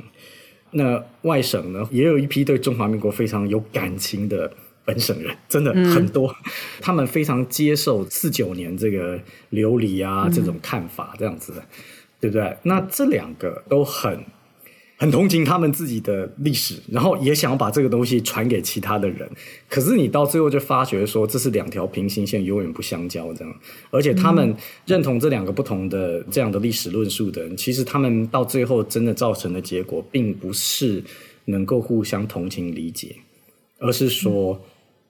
[0.73, 4.51] 那外省呢，也有一批对中华民国非常有感情的
[4.85, 6.35] 本省人，真的很多，
[6.81, 11.63] 他们非常接受四九年这个流离啊这种看法，这样子的。
[12.23, 12.57] 对不对？
[12.63, 14.25] 那这两个都很
[14.97, 19.29] 很同情他们自己的历史，然后也想要把这个东西传给其他的人。
[19.69, 23.53] 可是你到最后就发觉说，这是两条平行线，永远不相交这样。
[23.91, 24.55] 而且他们
[24.87, 31.03] 认同这两个不同的这样的历史论述的人，其实他们到最后真的造成的结果，并不是
[31.47, 33.17] 能够互相同情理解，
[33.79, 34.65] 而是说，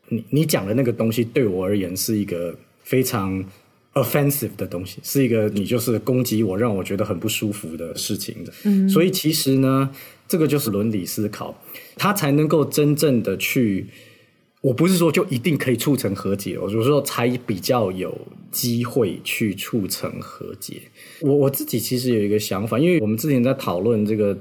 [0.09, 3.44] 你你讲的那个东西对我而言是一个非常。
[3.95, 8.53] Offensive 的东西是一个你就是攻击我，让我觉得很不舒服的事情的。
[8.65, 9.91] 嗯，所以其实呢，
[10.27, 11.55] 这个就是伦理思考，
[11.97, 13.87] 它才能够真正的去，
[14.63, 18.17] 我不是说就一定可以促成和解，我是说才比较有
[18.51, 20.81] 机会去促成和解。
[21.21, 24.39] 我我自己其实有一个想法，因为我们之前在讨论这个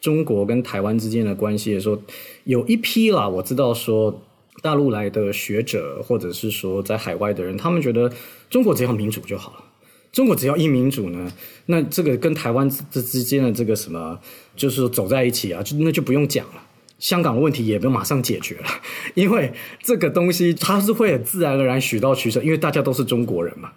[0.00, 2.00] 中国跟台湾之间的关系的时候，
[2.44, 4.22] 有一批啦，我知道说。
[4.62, 8.10] 大陆来的学者，或者是说在海外的人，他们觉得
[8.48, 9.64] 中国只要民主就好了。
[10.12, 11.32] 中国只要一民主呢，
[11.66, 14.18] 那这个跟台湾这之间的这个什么，
[14.54, 16.62] 就是走在一起啊，就那就不用讲了。
[17.00, 18.66] 香港的问题也不马上解决了，
[19.14, 23.72] 因为这个东西它是会很自然而然水到渠成，因为大家都是中国人嘛。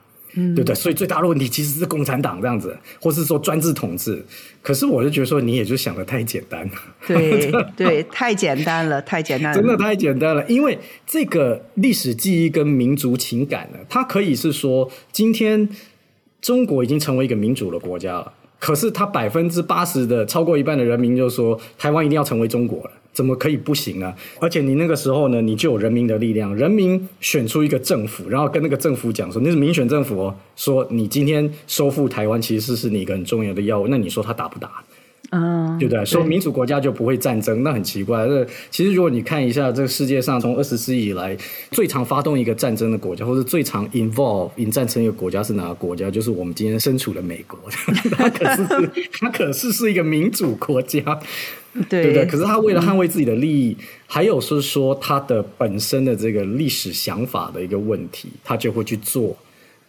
[0.55, 0.75] 对不对？
[0.75, 4.23] 所以最大的问题其实是共产党这样子，或是说专制统治。
[4.61, 6.73] 可是我就觉得说，你也就想的太简单了。
[7.07, 10.45] 对对，太简单了，太简单了，真的太简单了。
[10.47, 15.67] 因为这个历史记忆跟民族情感呢，它可以是说，今天
[16.41, 22.91] 中国已经成为一个民主的国家了，可是它百分之八十的超过一半的人民就说，台湾一定要成为中国了。
[23.17, 24.13] 怎么可以不行呢？
[24.39, 34.69] 而且你那个时候呢，你就有人民的力量，人民选出一个政府，然后跟那个政府讲说，那是民选政府哦，说你今天收复台湾其实是你一个很重要的要务，那你说他打不打？
[35.31, 36.05] 嗯，对不对？
[36.05, 38.27] 说民主国家就不会战争，那很奇怪。
[38.27, 41.35] 这其实如果你看一下这个世界上从二十世纪以来
[41.71, 46.11] 最常发动一个战争的国家，或者最常 involve in 战争一个国家是哪个国家？
[46.11, 47.59] 就是我们今天身处的美国，
[48.15, 51.19] 它可是它可是是一个民主国家。
[51.89, 52.25] 对不对？
[52.25, 59.35] 可是他为了捍卫自己的利益，还有是说他的本身的这个历史想法的一个问题，他就会去做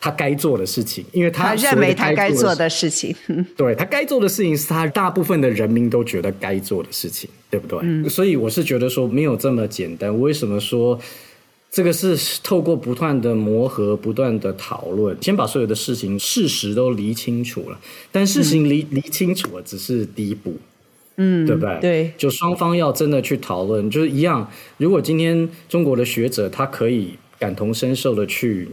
[0.00, 3.14] 他该做的事情，因为他认为他该做的事情。
[3.56, 8.08] 对他该做的事情是他大部分的人民都觉得该做的事情，对不对？
[8.08, 10.20] 所以我是觉得说没有这么简单。
[10.20, 10.98] 为什么说
[11.70, 17.78] 这个是透过不断的磨合、不断的讨论，先把所有的事情事实都理清楚了？
[18.12, 20.54] 但事情理理清楚了，只是第一步。
[21.20, 21.78] 嗯，对不对？
[21.80, 24.48] 对，就双方要真的去讨论，就是一样。
[24.76, 28.68] 如果今天中国的学者他可以感同身受的去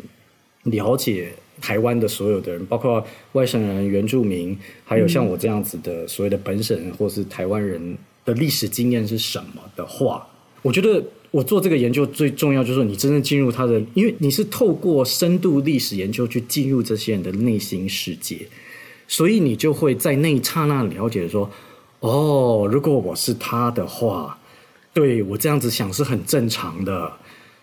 [0.63, 1.29] 了解
[1.59, 10.27] 台湾的所有的人，包括外省人、原住民，还有像我这样子的所谓的本省人或是台湾人的历史经验是什么的话，
[10.61, 18.37] 我觉得我做这个研究最重要就是说，你真正进入他的，因为你是透过深度历史研究去进入这些人的内心世界，
[19.07, 21.49] 所以你就会在那一刹那了解说。
[22.05, 24.37] 哦，如果我是他的话，
[24.93, 27.11] 对我这样子想是很正常的，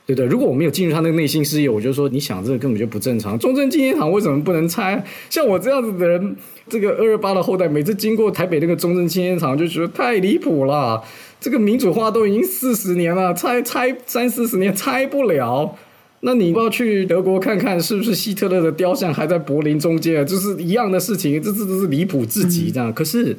[0.04, 0.26] 对不对？
[0.26, 3.38] 如果我没有进入他那个内心世界，我就说你想这个根本就不正常。
[3.38, 5.00] 中正纪念堂为什么不能拆？
[5.30, 6.36] 像我这样子的人，
[6.68, 11.00] 这个二二八的后代，每次经过台北那个中正纪念堂，就觉得太离谱了。
[11.40, 15.76] 这个民主化都已经四十年了，拆拆三四十年拆不了。
[16.22, 20.26] 那你不要去德国看看，是不是希特勒的雕像还在柏林中间？
[20.26, 22.92] 就是一样的事情，这这都是离谱至极这样。
[22.92, 23.36] 可是。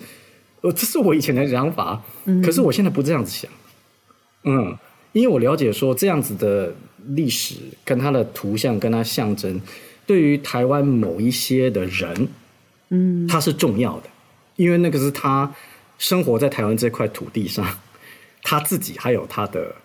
[0.64, 2.02] 呃，这是我以前的想法，
[2.42, 3.52] 可是我现在不这样子想，
[4.44, 4.78] 嗯，
[5.12, 6.74] 因为我了解说这样子的
[7.10, 9.60] 历史跟它的图像跟它象征，
[10.08, 12.28] 对于台湾某一些的人，
[12.90, 14.10] 嗯，它是重要的，
[14.56, 15.54] 因为那个是他
[15.98, 17.68] 生活在台湾这块土地上，
[18.42, 19.76] 他自己还有他的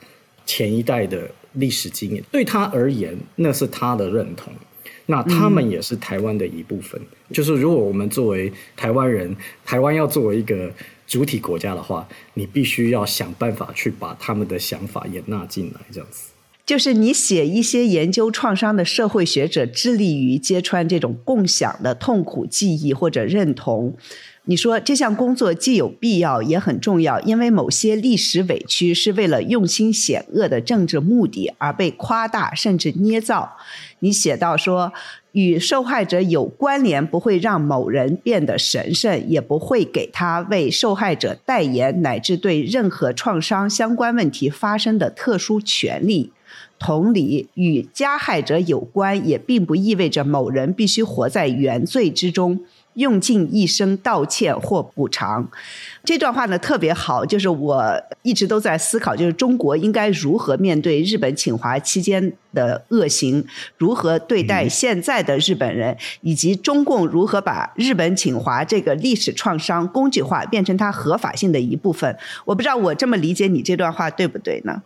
[0.47, 4.53] 前一代的历史经验，对他而言，那是他的认同。
[5.11, 7.01] 那他们也是台湾的一部分。
[7.33, 10.71] 就是如果我们作为台湾人，台湾要作为一个
[11.07, 16.31] 主体国家的话，你必须要想办法去把他们的想法也纳进来，这样子。
[16.67, 23.97] 就是你写一些研究创伤的社会学者，致力于揭穿这种共享的痛苦记忆或者认同。
[24.51, 33.59] 你说这项工作既有必要也很重要，因为某些历史委屈是为了用心险恶的政治目的而被夸大甚至捏造。
[33.99, 34.91] 你写到说，
[35.33, 46.33] 与受害者有关联不会让某人变得神圣，也不会给他为受害者代言，乃至对任何创伤相关问题发生的特殊权利。
[46.79, 52.61] 同理，与加害者有关，也并不意味着某人必须活在原罪之中。
[52.99, 55.49] 用尽一生道歉或补偿，
[56.03, 63.45] 这段话呢特别好，就是我一直都在思考，就是中国应该如何面对日本侵华期间的恶行，
[63.77, 72.19] 如何对待现在的日本人，以及中共如何把日本侵华这个历史创伤工具化，变成它合法性的一部分。
[72.45, 74.83] 我不知道我这么理解你这段话对不对呢？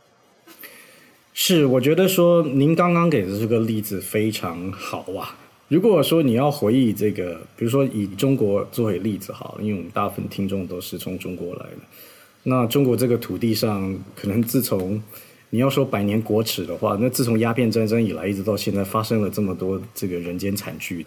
[1.32, 5.38] 是，我觉得说您刚刚给的这个例子非常好啊。
[5.72, 11.78] 如果说你要回忆这个，比如说以中国作为例子好，因为我们大部分听众都是从中国来的，
[12.42, 15.02] 那中国这个土地上，可能自从
[15.48, 21.06] 你要说百年国耻的话，那自从鸦片战争以来，一直到现在发生了这么多这个人间惨剧，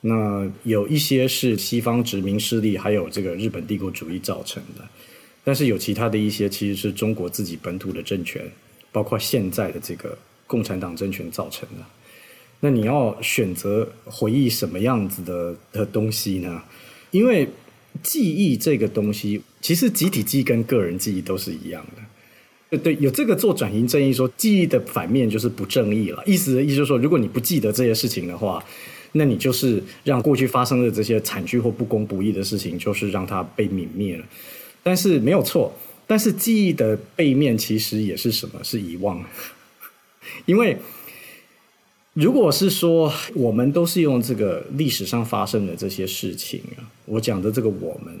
[0.00, 4.82] 那有一些是西方殖民势力还有这个日本帝国主义造成的，
[5.44, 8.42] 但是有其他的一些其实是中国自己本土的政权，
[8.90, 10.18] 包括现在的这个
[10.48, 11.84] 共产党政权造成的。
[12.64, 16.62] 那你要选择回忆什么样子的的东西呢？
[17.10, 17.48] 因为
[18.04, 22.02] 记忆这个东西，其实集体记忆跟个人记忆都是一样的。
[22.70, 26.22] 对对，有这个做转型正义，说记忆的反面就是不正义了。
[26.24, 28.64] 意思意思就是说，如果你不记得这些事情的话，
[29.12, 34.24] 那你就是让过去发生的这些惨剧或不公不义的事情，就是让它被泯灭了。
[34.84, 38.62] 但是没有错，但是记忆的背面其实也是什么？
[38.62, 39.22] 是遗忘。
[40.46, 40.78] 因为
[42.14, 48.14] 如果是说我们都是用这个历史上发生的这些事情啊，我讲的这个我们，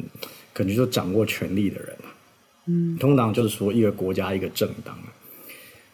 [0.54, 2.08] 可能就掌握权力的人啊。
[2.66, 4.98] 嗯，通常就是说一个国家一个政党。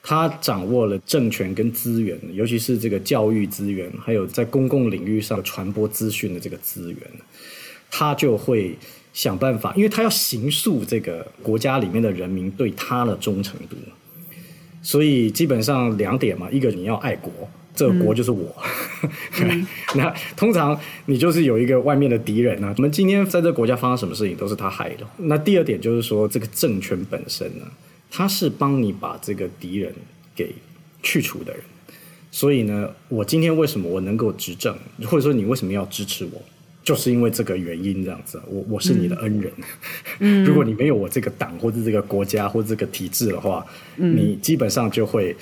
[0.01, 7.01] 他掌握了政权跟资源，尤其是这个教育资源，还有在公共领域上传播资讯的这个资源，
[7.91, 8.75] 他就会
[9.13, 13.77] 想办法，因为他要形塑这个国家里面的人民对他的忠诚度。
[14.81, 17.31] 所以基本上两点嘛，一个你要爱国，
[17.79, 18.55] 这个国就是我。
[19.95, 25.07] 那通常你就是有一个外面的敌人啊，我们今天在这个国家发生什么事情都是他害的。
[25.19, 27.65] 那第二点就是说，这个政权本身呢。
[28.11, 29.93] 他是帮你把这个敌人
[30.35, 30.55] 给
[31.03, 31.63] 去除的人，
[32.31, 34.75] 所以呢，我今天为什么我能够执政，
[35.05, 36.41] 或者说你为什么要支持我，
[36.83, 38.41] 就是因为这个原因这样子。
[38.49, 39.53] 我我是你的恩人，
[40.21, 43.63] 嗯， 如果你没有我这个党或者这个国家或者这个体制的话，
[43.97, 45.37] 你基本上就会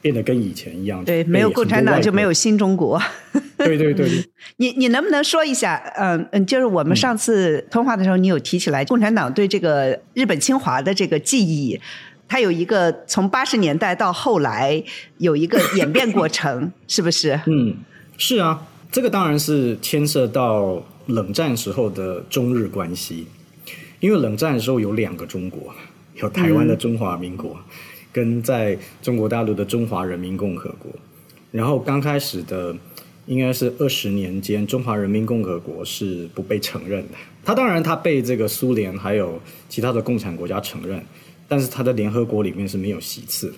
[0.00, 1.04] 变得跟以前一样。
[1.04, 3.00] 对，没有共产党就没有新中国。
[3.58, 4.08] 对对对，
[4.56, 5.76] 你你能不能说一下？
[5.98, 11.78] 嗯嗯，就是我们上次通话的时候，你有提起来共产党对这个日本侵华的这个记忆。
[12.26, 14.80] 它有一个从八十年代到后来
[15.18, 17.40] 有一个演变过程， 是不是？
[17.46, 17.74] 嗯，
[18.16, 23.26] 是啊，这个当然是牵涉到冷战时候的中日关系，
[23.98, 25.74] 因为冷战的时候有两个中国，
[26.14, 27.58] 有台湾的中华民国，
[28.12, 30.90] 跟在中国大陆的中华人民共和国。
[31.50, 32.76] 然后刚开始的
[33.26, 37.18] 应该是二十年间，中华人民共和国是不被承认的。
[37.44, 41.04] 它当然它被这个苏联还有其他的共产国家承认。
[41.52, 43.56] 但是他的联合国里面是没有席次的。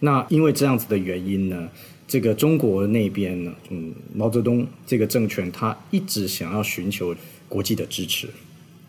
[0.00, 1.68] 那因为这样子的原因呢，
[2.06, 7.14] 这个中国那边呢，嗯，毛泽东这个政权他一直想要寻求
[7.46, 8.26] 国际的支持，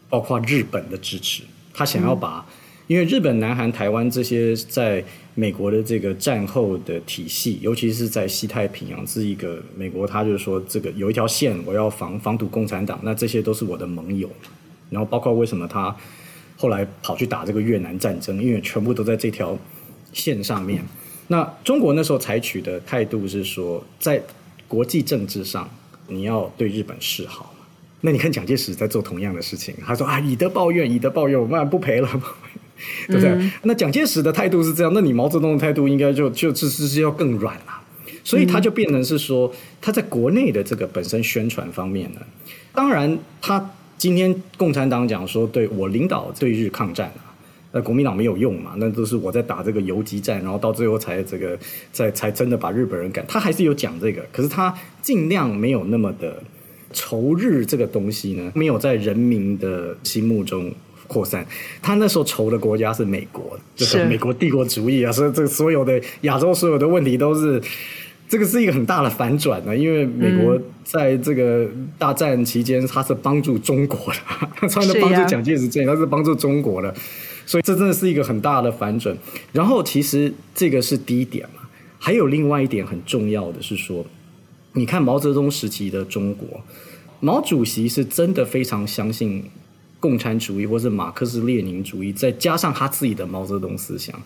[0.09, 1.43] 包括日本的支持。
[1.73, 2.47] 他想要把，
[2.89, 5.03] 因为日本、南韩、台湾这些在
[5.35, 14.27] 美国的这个战后的体系，尤其是在西太平洋是一个美国，他就是说这个有一条线，我要防防堵共产党，那这些都是我的盟友。
[14.89, 15.95] 然后包括为什么他。
[16.61, 19.57] 后来跑去打这个越南战争，因为全部都在这条
[20.11, 20.83] 线上面。
[21.27, 24.21] 那中国那时候采取的态度是说，在
[24.67, 25.69] 国际政治上
[26.09, 27.55] 你要对日本示好。
[28.01, 32.21] 那你看蒋介石在做同样的事情，他说啊，以德报怨，以德报怨，我们不赔了，
[33.07, 33.51] 对不对？
[33.63, 37.81] 那蒋介石的态度是这样，那你毛泽东的态度应该就就就是是要更软了。
[38.23, 39.51] 所以他就变成是说，
[39.81, 42.21] 他在国内的这个本身宣传方面呢，
[42.73, 43.71] 当然他。
[43.99, 47.35] 今天共产党讲说，对我领导对日抗战啊，
[47.73, 48.71] 那国民党没有用嘛？
[48.77, 51.59] 那都是我在打这个游击战，然后到最后才这个，
[51.91, 53.25] 才才真的把日本人赶。
[53.27, 56.41] 他还是有讲这个，可是他尽量没有那么的
[56.93, 60.71] 仇日这个东西呢，没有在人民的心目中
[61.09, 61.45] 扩散。
[61.81, 67.61] 他那时候仇的国家是美国，就是美国帝国主义啊，所以这所有的亚洲所有的问题都是。
[68.31, 74.19] 这个是一个很大的反转呢，因为美国在这个大战期间，他是帮助中国的，
[74.69, 76.93] 他是帮助蒋介石这样，他是帮助中国的，
[77.47, 79.17] 所以这真的是一个很大的反转。
[79.51, 81.61] 然后其实这个是第一点嘛，
[81.97, 84.05] 还有另外一点很重要的是说，
[84.73, 86.61] 你看毛泽东时期的中国，
[87.21, 89.43] 毛主席是真的非常相信
[89.99, 94.19] 共产主义或是马克思列宁主义，再加上他自己的毛泽东思想。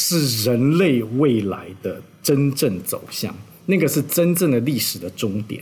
[0.00, 3.34] 是人类未来的真正走向，
[3.66, 5.60] 那个是真正的历史的终点。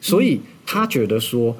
[0.00, 1.56] 所以他觉得说，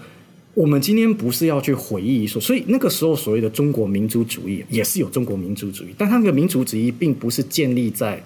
[0.54, 8.20] 我们今天不是要去回忆说，所以那个时候所谓的中国民族主义也是有中国民族主义，但他那个民族主义并不是建立在，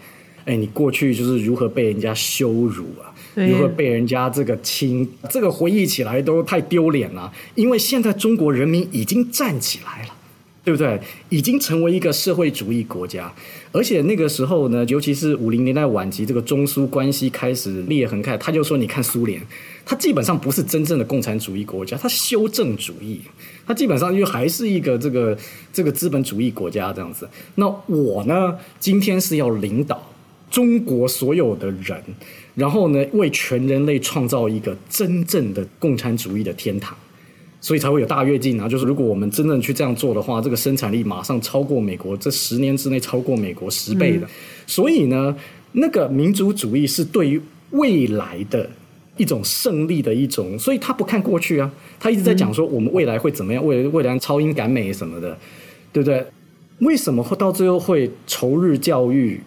[0.45, 7.33] 哎，你过去就是如何被人家羞辱啊，如何被人家这个亲，这个回忆起来都太丢脸了。
[7.55, 10.15] 因为现在中国人民已经站起来了。
[10.65, 10.99] 对不对？
[11.29, 13.31] 已经成为一个社会主义国家，
[13.71, 19.39] 而且那个时候呢，尤其是五零年代晚期，这个中苏关系开始裂痕开，他就说：“你看苏联，
[19.85, 23.21] 它基本上不是真正的共产主义国家，它修正主义，
[23.67, 25.37] 它基本上就还是一个这个
[25.71, 27.29] 这个资本主义国家这样子。
[27.57, 30.03] 那我呢，今天是要领导
[30.55, 32.01] 中国所有的人，
[32.55, 36.97] 然后呢，为全人类创造一个真正的共产主义的天堂。”
[37.61, 38.69] 所以才会有大跃进啊！
[38.69, 44.29] 就是如果我们真正去这样做的话，这个生产力马上超过美国，这十年之内超过美国十倍的。
[44.67, 45.35] 所以呢，
[45.73, 47.41] 那个民族主义是对于
[47.71, 48.69] 未来的
[49.17, 55.35] 一种胜利的一种，所以他不看过去啊，他一直在讲说我们未来会怎么样，未未来超英赶美什么的，
[55.91, 56.23] 对不对？
[56.81, 59.41] 为什么会到最后会仇日教育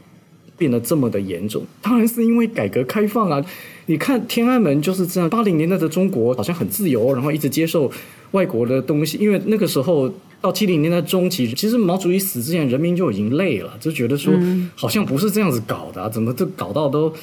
[0.57, 1.63] 变得这么的严重？
[1.81, 3.43] 当然是因为改革开放啊！
[3.85, 7.89] 你看天安门就是这样，八零年代的中国好像很自由，然后一直接受
[8.31, 9.17] 外国的东西。
[9.17, 14.33] 因为那个时候到七零年代中期，其实毛主席死之前，人民就已经累了，就觉得说
[14.75, 17.13] 好像不是这样子搞的，怎么这搞到都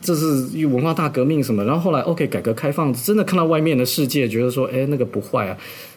[0.00, 1.64] 这是文化大革命什么？
[1.64, 5.56] 然后后来 OK 改革开放，真的看到外面的世界，觉得说哎那个不坏啊，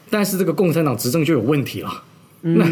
[0.10, 2.04] 但是这个共产党执政就有问题了。
[2.48, 2.64] 那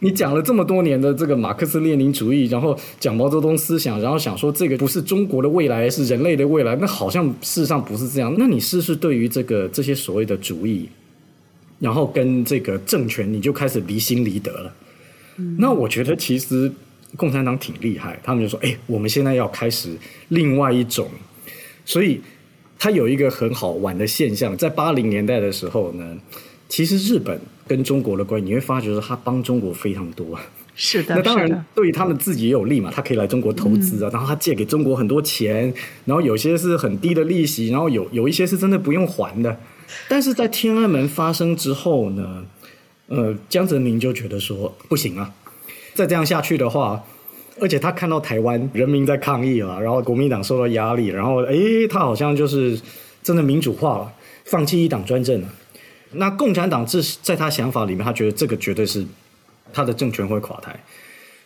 [0.00, 8.34] 你讲了这么多年的这个马克思列宁主义，然后讲毛泽东思想，然后想说这个不是中国的未来，是人类的未来，那好像事实上不是这样。
[8.36, 10.88] 那你是不是对于这个这些所谓的主义，
[11.78, 14.74] 然后跟这个政权，你就开始离心离德了？
[15.56, 16.68] 那我觉得其实
[17.16, 19.90] 共产党挺厉害，他们就说：“哎，我们现在要开始
[20.30, 21.08] 另外一种。”
[21.86, 22.20] 所以
[22.76, 26.18] 他有一个很好玩的现象，在八零年代的时候呢，
[26.68, 27.40] 其实日本。
[27.70, 30.36] 跟中国的关系，你会发觉说他帮中国非常多。
[30.74, 35.72] 是的，那当然对于他们自己也有利嘛，他可以来中国投资啊，然后他借给中国很多钱，
[36.04, 39.56] 然后有些是很低的利息，然后有有一些是真的不用还的。
[40.08, 42.44] 但是在天安门发生之后呢，
[43.06, 45.32] 呃，江泽民就觉得说不行啊，
[45.94, 47.00] 再这样下去的话，
[47.60, 51.54] 而且他看到台湾人民在抗议了，然后国民党受到压力，然后哎，
[51.88, 52.76] 他好像就是
[53.22, 54.12] 真的民主化了，
[54.44, 55.48] 放弃一党专政了。
[56.12, 59.06] 那共产党这在他想法里面，他觉得这个绝对是
[59.72, 60.78] 他的政权会垮台，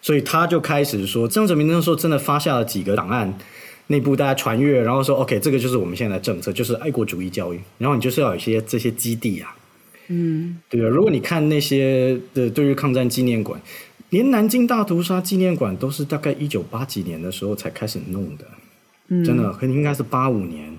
[0.00, 3.38] 所以他就开始说，江泽民那时候真的发下了几个档案，
[3.88, 9.54] 内部大家传阅，然后说 OK，这个就是我们现在的政策，就是爱国主义教育，然后你就是要有一些这些基地啊，
[10.08, 10.88] 嗯，对啊？
[10.88, 13.60] 如果你看那些的对日抗战纪念馆，
[14.08, 18.44] 连南京大屠杀纪念馆都是大概一九八几年的时候才开始弄的，
[19.08, 20.74] 嗯真的，应该是八五年。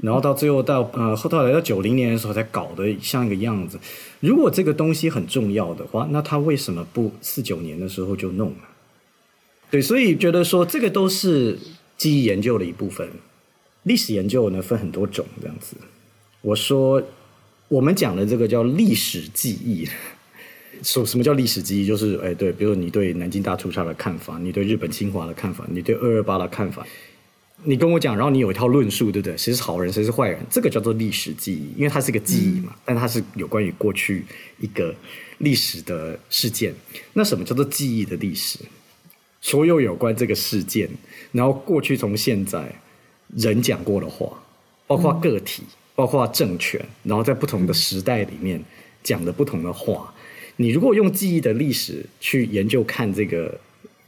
[0.00, 3.78] 然后到最后到呃后头来到九零年的时候才搞得像一个样子。
[4.20, 8.68] 如果这个东西很重要的话，那他为什么不四九年的时候就弄了？
[9.70, 11.58] 对，所以觉得说这个都是
[11.96, 13.08] 记忆研究的一部分。
[13.84, 15.76] 历史研究呢分很多种这样子。
[16.40, 17.02] 我说
[17.68, 19.88] 我们讲的这个叫历史记忆。
[20.82, 21.86] 说什么叫历史记忆？
[21.86, 26.84] 就是哎对，比如你对南京大屠杀的看法，你对日本侵华的看法，你对二二八的看法。
[27.64, 29.36] 你跟我讲，然后你有一套论述，对不对？
[29.36, 30.38] 谁是好人，谁是坏人？
[30.50, 34.24] 这个叫做历史记忆，因为它是个记忆嘛，但它是有关于过去
[34.58, 34.94] 一个
[35.38, 36.74] 历史的事件。
[37.12, 38.58] 那什么叫做记忆的历史？
[39.40, 40.88] 所有有关这个事件，
[41.30, 42.74] 然后过去从现在
[43.36, 44.42] 人讲过的话，
[44.86, 45.62] 包括个体，
[45.94, 48.62] 包括政权，然后在不同的时代里面
[49.02, 50.12] 讲的不同的话，
[50.56, 53.60] 你如果用记忆的历史去研究看这个。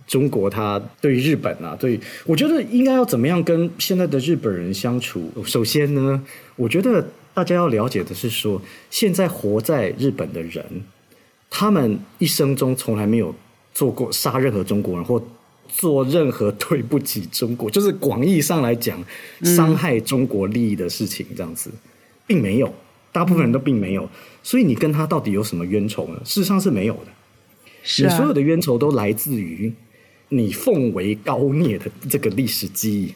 [0.07, 5.33] 中国它对日本啊，对我觉得应该要怎么样跟现在的日本人相处？
[5.45, 6.23] 首先呢，
[6.57, 10.63] 我觉得大家要了解的是说，现在活在日本的人，
[11.49, 13.35] 他们一生中从来没有
[13.73, 15.23] 做过杀任何中国人或
[15.67, 19.03] 做任何对不起中国，就是广义上来讲
[19.43, 21.71] 伤害中国利益的事情，这样子
[22.27, 22.73] 并没有，
[23.11, 24.09] 大部分人都并没有。
[24.43, 26.21] 所以你跟他到底有什么冤仇呢？
[26.25, 29.73] 事实上是没有的，你所有的冤仇都来自于。
[30.37, 33.14] 你奉为高孽的这个历史记忆，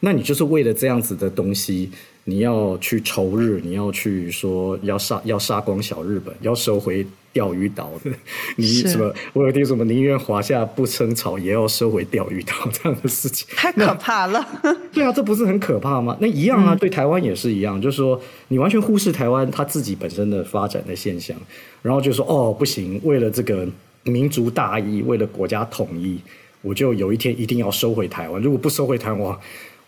[0.00, 1.90] 那你就是为了这样子的东西，
[2.24, 8.10] 你要去仇日，你要去说要杀要杀光小日本，要收回钓鱼岛的，
[8.56, 9.14] 你什么？
[9.32, 14.44] 我有听什么宁愿华夏不称草，也要收回钓鱼岛这样的事情， 太可怕了。
[14.92, 16.16] 对啊，这不是很可怕吗？
[16.20, 21.36] 那一样啊，对台湾也是一样，就是说你完全忽视台湾它自己本身的发展的现象，
[21.82, 23.66] 然后就说哦不行，为了这个
[24.02, 26.18] 民族大义，为了国家统一。
[26.62, 29.38] 我就有一天一定要收回台湾，如果不收回台湾，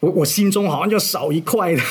[0.00, 1.82] 我我心中好像就少一块的。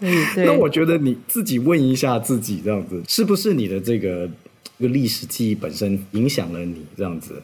[0.36, 4.30] 那我觉得你自己问一下自己，这样子是不是你的这个
[4.78, 7.42] 这个历史记忆本身影响了你这样子？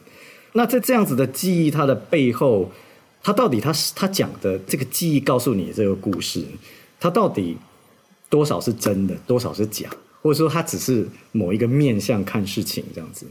[0.53, 2.71] 那在这样子的记忆它的背后，
[3.21, 6.43] 它到底它是它讲的这个记忆告诉你这个故事，
[6.99, 7.57] 它到底
[8.29, 9.89] 多少是真的，多少是假？
[10.21, 13.27] 或者说，它只是某一个面向看事情这样子？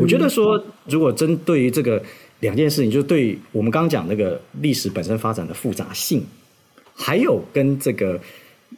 [0.00, 2.02] 我觉得说，如果针对于这个。
[2.40, 6.24] 两件事情，就是对我们刚刚讲那个历史本身发展的复杂性，
[6.94, 8.20] 还有跟这个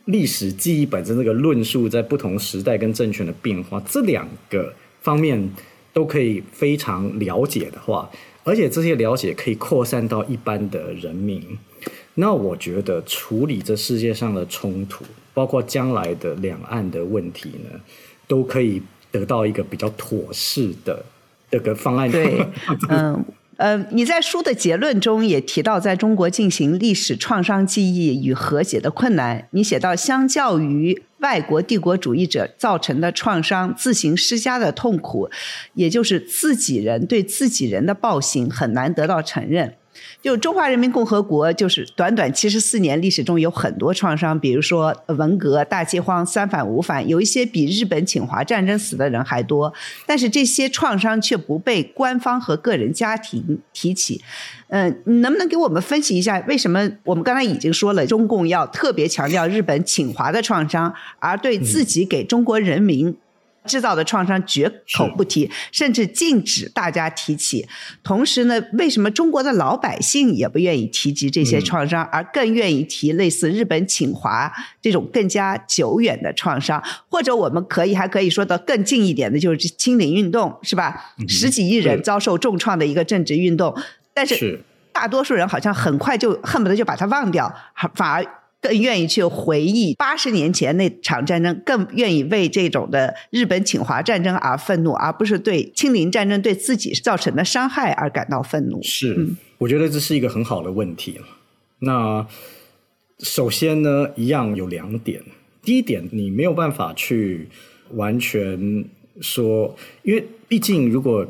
[0.07, 5.51] 历史记忆本身这个论述在不同时代跟政权的变化这两个方面
[5.93, 8.11] 都可以非常了解的话，
[8.45, 11.43] 而且这些了解可以扩散到一般的人民，
[12.15, 15.05] 那我觉得处理这世界上的冲突，
[15.35, 17.79] 包括将来的两岸的问题呢，
[18.27, 18.81] 都可以
[19.11, 21.05] 得到一个比较妥适的
[21.51, 22.11] 这个方案。
[22.11, 22.39] 对，
[22.89, 23.13] 嗯。
[23.15, 23.25] 呃，
[23.61, 29.47] 呃你在书的结论中也提到，在中国进行历史创伤记忆与和解的困难。
[29.51, 35.29] 你写到，相较于外国帝国主义者造成的创伤，自行施加的痛苦，
[35.75, 39.75] 也就是自己人对自己人的暴行，很难得到承认。
[40.23, 49.73] 就中华人民共和国，就是短短七十四年历史中有很多创伤，比如说文革、大饥荒、三反五反，有一些比日本侵华战争死的人还多。
[50.07, 54.21] 但是这些创伤却不被官方和个人家庭提起。
[54.69, 63.17] 嗯，你能不能给我们分析一下，为什么我们刚才已经说了，中共要特别强调日本侵华的创伤，而对自己给中国人民？
[63.67, 67.69] 制造的创伤绝口不提，甚至禁止大家提起。
[68.03, 74.51] 同时呢，为什么中国的老百姓也不愿意提及这些创伤，而更愿意提类似日本侵华
[74.81, 76.83] 这种更加久远的创伤？
[77.09, 81.15] 或者我们可以还可以说的更近一点的，就是清零运动，是吧？
[81.29, 83.77] 十几亿人遭受重创的一个政治运动，
[84.15, 87.55] 但是大多数人好像很快就恨不得就把它忘掉，
[87.95, 88.27] 反而。
[88.61, 98.79] 更愿意去回忆八十年前那场战争，更愿意为这种的日本侵华战争而愤怒，而不是对清零战争对自己造成的伤害而感到愤怒。
[98.83, 101.19] 是，我觉得这是一个很好的问题
[101.79, 102.27] 那
[103.21, 105.23] 首先呢，一样有两点。
[105.63, 107.49] 第一点，你没有办法去
[107.95, 108.85] 完全
[109.23, 111.27] 说，因为毕竟如果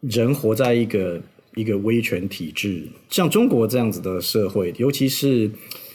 [0.00, 1.22] 人活在一个
[1.54, 5.48] 一个威权体制，像中国这样子的社会，尤其是。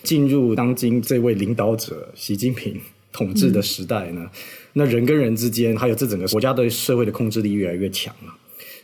[0.03, 2.79] 进入当今这位领导者习近平
[3.11, 4.29] 统治的时代呢，
[4.73, 8.33] 那人跟人之间，还有这整个国家对社会的控制力越来越强了。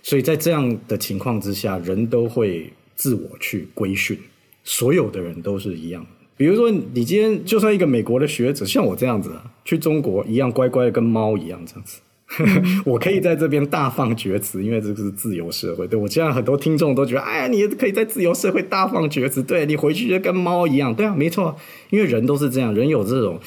[0.01, 4.17] 所以在这样的情况之下，人都会自我去规训，
[4.63, 6.05] 所有的人都是一样。
[6.35, 9.31] 比如说，你今天就算一个美国的学者，像我这样子，
[9.63, 11.99] 去中国一样乖乖的跟猫一样这样子。
[12.85, 15.87] 我可以在这边大放厥词，因为这个是自由社会。
[15.87, 20.93] 对我这样很多听众都觉得，哎呀，你可以在自由社会大放厥词，对你回去就跟猫一样。
[20.93, 21.55] 对啊，没错，
[21.89, 23.39] 因为人都是这样，人有这种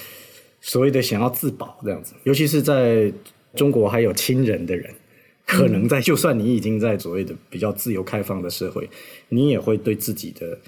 [0.61, 2.15] 所谓的想要自保这样子。
[2.25, 3.13] 尤其是在
[3.55, 4.91] 中国还有亲人的人，
[5.47, 8.89] 可能在就算你已经在所谓的比较自由开放的社会，
[9.29, 10.59] 你也会对自己的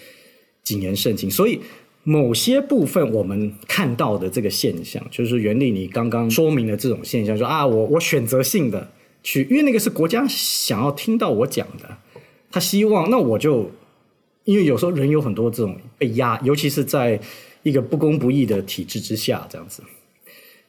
[0.62, 1.30] 谨言慎行。
[1.30, 1.60] 所以。
[2.08, 8.88] 某些部分我们看到的这个现象，就是袁立你刚刚说明的这种现象，说啊，我我选择性的
[9.22, 11.98] 去，因为那个是国家想要听到我讲的，
[12.50, 13.70] 他希望，那我就，
[14.44, 17.20] 因为有时候人有很多这种被压，尤其是在
[17.62, 19.82] 一个不公不义的体制之下，这样子，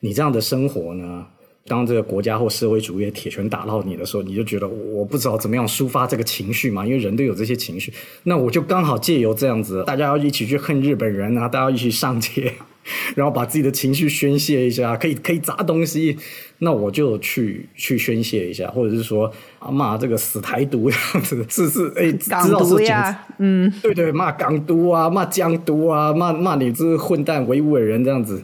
[0.01, 1.25] 你这样的生活呢？
[1.69, 6.85] 当这个国家或社会主义的铁拳打到你的时候，你就觉得我不知道怎么样抒发这个情绪嘛？
[6.85, 7.93] 因为人都有这些情绪，
[8.23, 12.51] 那我就刚好借由这样子，大家要一起去恨日本人啊，大家一起上街，
[13.15, 16.17] 然后把自己的情绪宣泄一下，可以可以砸东西，
[16.57, 19.31] 那我就去去宣泄一下，或者是说
[19.71, 28.43] 骂这个死台独这样子，是是哎，港独呀，嗯，对对，骂港独啊，骂江独啊，骂骂你这混蛋维吾尔人这样子。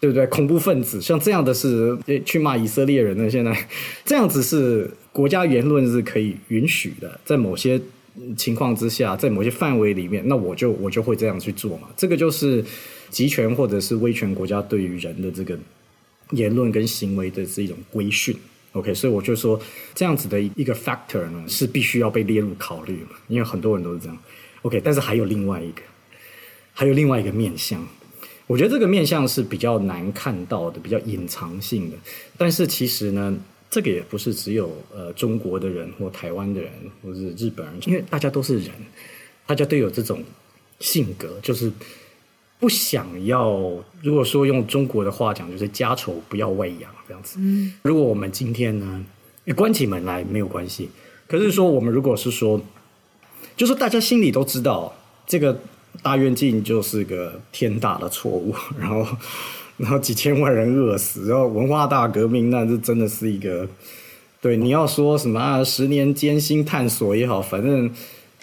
[0.00, 0.26] 对不对？
[0.26, 3.30] 恐怖分子像这样的是去骂以色列人呢？
[3.30, 3.56] 现在
[4.04, 7.80] 这样子是国家言论是可以允许的，在某些
[8.36, 11.88] 情况之下，在某些范围里面，那我就我就会这样去做嘛。
[11.96, 12.64] 这个就是
[13.08, 15.58] 集权或者是威权国家对于人的这个
[16.30, 18.36] 言论跟行为的是一种规训。
[18.72, 19.58] OK，所以我就说
[19.94, 24.18] 这样子的一个 factor 呢是必须要被列入考虑嘛，因为很多人都是这样。
[24.62, 25.82] OK，但是还有另外一个，
[26.72, 27.86] 还有另外一个面向。
[28.46, 31.96] 我觉得这个面相是比较难看到的，比较隐藏性的。
[32.36, 33.34] 但是其实呢，
[33.70, 36.70] 这个也不是只有呃中国的人或台湾的人
[37.02, 38.70] 或是日本人，因为大家都是人，
[39.46, 40.22] 大家都有这种
[40.78, 41.72] 性格，就是
[42.60, 43.58] 不想要。
[44.02, 47.38] 如果说用中国的话讲，就是家丑不要外扬这样子。
[47.40, 49.04] 嗯，如果我们今天呢
[49.56, 50.90] 关起门来没有关系，
[51.26, 52.60] 可是说我们如果是说，
[53.56, 54.94] 就是大家心里都知道
[55.26, 55.58] 这个。
[56.02, 59.06] 大跃进就是个天大的错误， 然后，
[59.76, 63.68] 然后几千万人饿死，然后文化大革命，那这真的是一个，
[64.40, 65.62] 对你要说什么啊？
[65.64, 67.90] 十年艰辛探索也好，反正。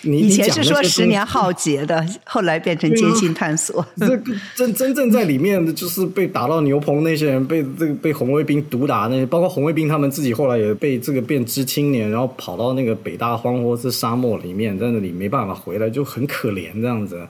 [0.04, 3.86] 以前是说十年浩劫的，后来变成艰辛探索。
[3.98, 17.28] 这个真真正在里面的就是被打到牛棚那些人，被这个被红卫兵毒打那些，包括红卫兵他们自己后来也被这个变知青年，然后跑到那个北大荒或是沙漠里面，在那里没办法回来，就很可怜这样子。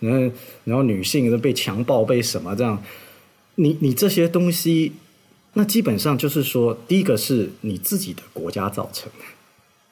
[0.00, 2.82] 然后然后女性都被强暴，被什么这样？
[3.56, 4.92] 你你这些东西，
[5.52, 9.24] 那基本上就是说，第一个是你自己的国家造成的，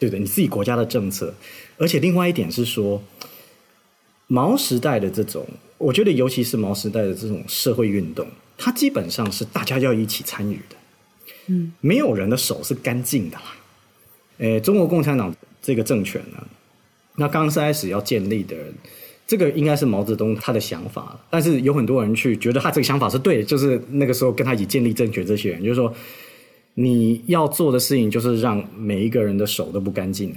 [0.02, 0.18] 对不对？
[0.18, 1.32] 你自己国家的政策。
[1.78, 3.00] 而且另外一点是说，
[4.26, 5.46] 毛时代的这种，
[5.78, 8.26] 我觉得尤其是毛时代的这种社会运动，
[8.58, 10.76] 它基本上是大家要一起参与的，
[11.46, 13.44] 嗯，没有人的手是干净的啦。
[14.38, 15.32] 诶，中国共产党
[15.62, 16.44] 这个政权呢，
[17.14, 18.74] 那刚开始要建立的人，
[19.26, 25.94] 这个应该是毛泽东他的想法，但是有很多人去觉得他这个想法是对的，就是那个时候跟他一起建立政权这些人，就是说
[26.74, 30.34] 你要做的事情就是让每一个人的手都不干净。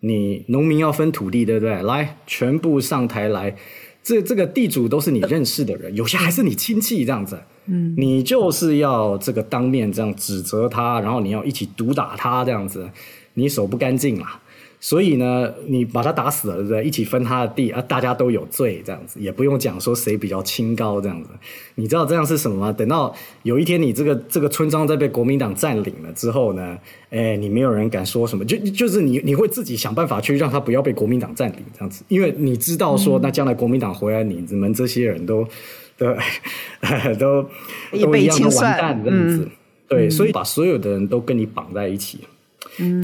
[0.00, 1.82] 你农民要分土地，对不对？
[1.82, 3.54] 来，全部上台来，
[4.02, 7.38] 这这个地主都是你认识的人，有些还是你亲戚这样子。
[7.66, 12.90] 嗯，你就是要这个当面这样指责他，然后你要一起毒打他这样子，
[13.34, 14.40] 你手不干净啦。
[14.84, 16.82] 所以呢，你把他打死了，对不对？
[16.82, 21.30] 一起分他的地啊，大家都有罪，这样子也不用讲说谁比较清高这样子。
[21.76, 22.72] 你知道这样是什么吗？
[22.72, 23.14] 等到
[23.44, 26.76] 有一天你这个这个村庄在被国民党占领了之后呢，
[27.10, 35.46] 哎，你没有人敢说什么，就就是你你会自己想办法去让他不要被国民党占领这样子，因为你知道说，那将来国民党回来，你们这些人都
[35.96, 36.12] 都
[37.20, 37.48] 都
[37.92, 39.48] 都一样的完蛋这样子。
[39.86, 42.18] 对，所以把所有的人都跟你绑在一起。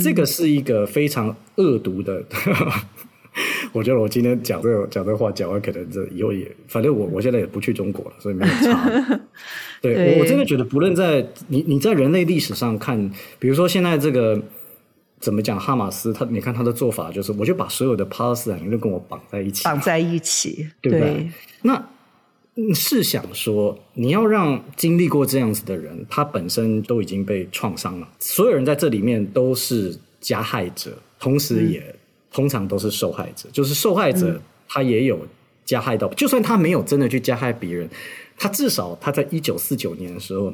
[0.02, 2.24] 这个是一个非常恶毒的，
[3.72, 9.20] 我觉得我今天讲这个讲这话讲完，可能这以后也，反正我我现在也不去中国了，所以没有差。
[9.82, 14.42] 对我我真的觉得，不论在你你在人类历史上看，比如说现在这个
[15.20, 21.30] 怎么讲，哈马斯他你看他的做法，就是我就把所有的巴勒斯坦人都跟我绑在一起，绑在一起，对不对？
[21.62, 21.84] 那。
[22.74, 31.94] 试想说，你要让经历过这样子的人，他本身都已经被创伤了，所有人在这里面都是加害者，同时也
[32.30, 33.48] 通常都是受害者。
[33.52, 35.26] 就是受害者他也有
[35.64, 37.88] 加害到，就算他没有真的去加害别人，
[38.36, 40.52] 他至少他在一九四九年的时候，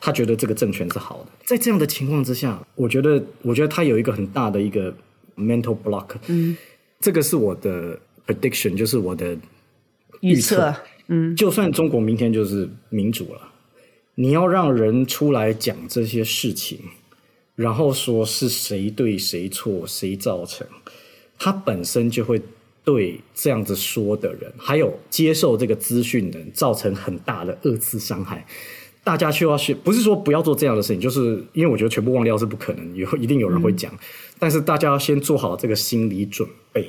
[0.00, 1.26] 他觉得这个政权是好的。
[1.44, 4.92] 在这样的情况之下，我觉得，我觉得他有一个很大的一个
[5.36, 6.08] mental block。
[6.26, 6.56] 嗯，
[7.00, 9.36] 这个是我的 prediction，就是我的
[10.20, 10.74] 预测。
[11.08, 13.40] 嗯，就算中国明天就是民主了，
[14.16, 16.80] 你要让人出来讲这些事情，
[17.56, 20.64] 然后说是谁对谁错，谁造成，
[21.36, 22.40] 他本身就会
[22.84, 28.46] 对这样子说的人，还有接受这个资讯的人，造成很大的二次伤害。
[29.02, 33.92] 大家需要去，不是说不要做这样的事情，就是因为我觉得全部忘掉是不可能，以后一定有人会讲，
[34.38, 36.88] 但是大家要先做好这个心理准备。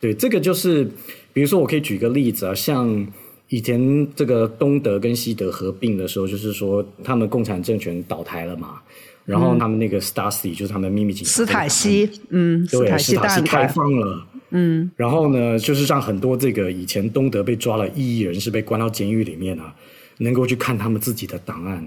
[0.00, 0.90] 对，这个就是。
[1.34, 3.08] 比如说，我可以举个例子啊，像
[3.48, 8.80] 以前这个东德跟西德合并的时候，就是说他们共产政权倒台了嘛，
[9.24, 19.74] 然后他们那个 Stasi 就是他们秘密警察斯塔西，嗯，对，斯塔西开放了，嗯，然后呢，就是让很多这个以前东德被抓了异议人士被关到监狱里面啊，
[20.18, 21.86] 能够去看他们自己的档案，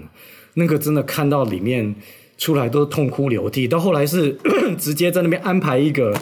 [0.54, 1.94] 那个真的看到里面
[2.36, 4.36] 出来都是痛哭流涕，到后来是
[4.78, 6.14] 直接在那边安排一个。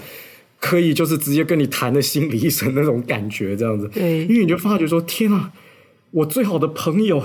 [0.59, 5.53] 可以就是直接跟你谈的心理医生那种感觉，这样子，对，因为你就发觉说，天啊，
[6.11, 7.23] 我最好的朋友，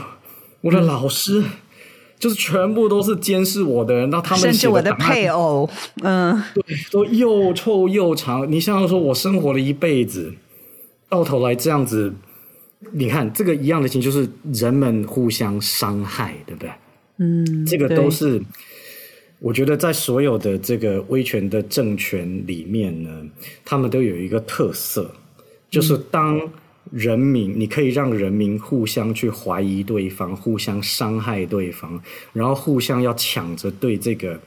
[0.60, 1.42] 我的老师，
[2.22, 5.68] 就是全部都是监视我的人，那他们甚至我的配偶，
[6.04, 8.50] 嗯，对，都又臭又长。
[8.50, 10.32] 你像说，我生活了一辈子，
[11.10, 12.14] 到头来这样子，
[12.92, 16.70] 你看这个一样的情，就是人们互相伤害，对不对？
[17.18, 18.40] 嗯，这个都是。
[19.40, 23.10] 我觉得在所有的这个威权的政权里面呢，
[23.66, 25.10] 他们都有一个特色，
[25.68, 26.40] 就是当
[26.92, 32.00] 人民你可以让人民互相去怀疑对方，互相伤害对方，
[32.34, 34.40] 然后互相要抢着对这个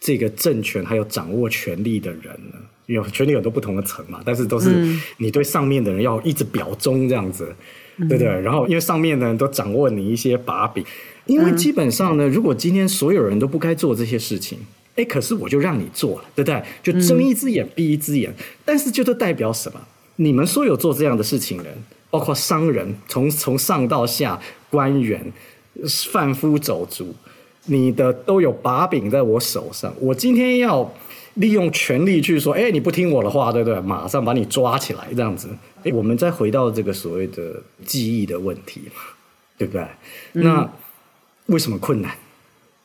[0.00, 4.84] 这个政权还有掌握权力的人呢，有权力很多不同的层嘛，但是都是
[5.18, 7.54] 你对上面的人要一直表忠这样子，
[7.96, 8.26] 对不对？
[8.26, 10.84] 然后因为上面的人都掌握你一些把柄。
[11.26, 14.58] 因为基本上呢，如果今天所有人都不该做这些事情，
[14.94, 16.62] 哎，可是我就让你做了，对不对？
[16.82, 18.32] 就睁一只眼闭一只眼。
[18.64, 19.80] 但是，就都代表什么？
[20.16, 21.74] 你们所有做这样的事情的人，
[22.10, 25.32] 包括商人，从从上到下，官员、
[26.12, 27.14] 贩夫走卒，
[27.66, 29.94] 你的都有把柄在我手上。
[30.00, 30.92] 我今天要
[31.34, 33.80] 利用权力去说，哎，你不听我的话，对不对？
[33.80, 35.48] 马上把你抓起来，这样子。
[35.84, 39.02] 哎，我们再回到这个所谓的记忆的问题嘛，
[39.56, 39.86] 对不对？
[40.32, 40.68] 那。
[41.46, 42.10] 为什么困难？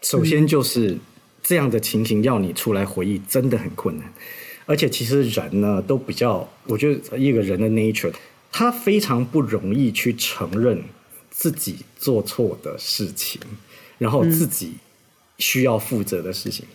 [0.04, 0.96] 首先就是
[1.42, 4.08] 这样的情形要你出来回忆，真的很困难。
[4.66, 8.14] 而且其实人呢，都比较，我觉得一个人的 nature，
[8.51, 10.82] 他非常不容易去承认
[11.30, 13.41] 自己做错的事情，
[13.97, 14.74] 然后自己
[15.38, 16.66] 需要负责的事情，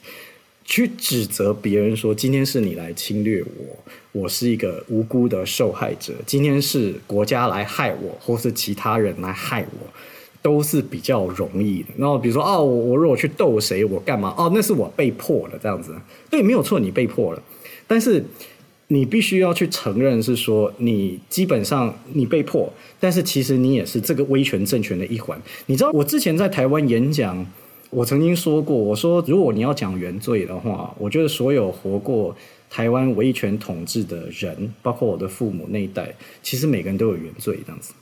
[0.65, 3.79] 去指责别人说今天是你来侵略我，
[4.13, 9.87] 我是一个无辜的受害者，今天是国家来害我，或是其他人来害我。
[10.43, 11.89] 都是比较容易的。
[11.99, 14.33] 然后比如说，哦，我我如果去斗谁，我干嘛？
[14.39, 15.93] 哦，那是我被迫的，这样子。
[16.31, 17.43] 对，没有错，你被迫了。
[17.87, 18.25] 但是
[18.89, 25.41] 你必须要去承认，是说你基本上你被迫，但是其实你也是这个威权政权的一环。
[25.67, 27.45] 你知道，我之前在台湾演讲，
[27.91, 32.37] 我曾经说过，我说如果你要讲原罪的话，我觉得所有活过
[32.71, 37.93] 台湾维权统治的人，包括我的父母那一代，其实每个人都有原罪，这样子。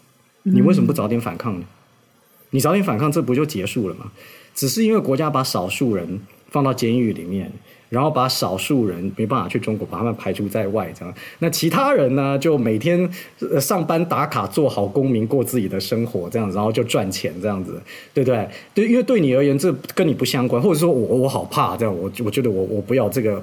[0.42, 1.66] 你为什么不早点反抗呢？
[2.50, 4.12] 你早点反抗，这不就结束了吗？
[4.54, 6.20] 只是因为国家把少数人
[6.50, 7.50] 放到监狱里面。
[7.94, 11.14] 然后把少数人没办法去中国，把他们排除在外，这样。
[11.38, 13.08] 那其他人呢，就每天
[13.60, 17.80] 上班打卡，做好公民，过自己的生活，这样子，然后就赚钱，这样子，
[18.12, 18.48] 对不对？
[18.74, 23.40] 对，因为对你而言，这跟你不相关，或者说我我好怕这样，我我觉得我我不要这个。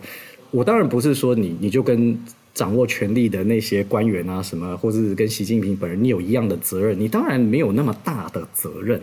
[0.52, 2.20] 我当然不是说你你就跟
[2.54, 9.00] 掌握权力的那些官员啊什么，或者是跟习近平本人你有一样的责任，你当然没有那么大的责任，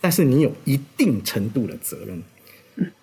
[0.00, 2.22] 但是你有一定程度的责任，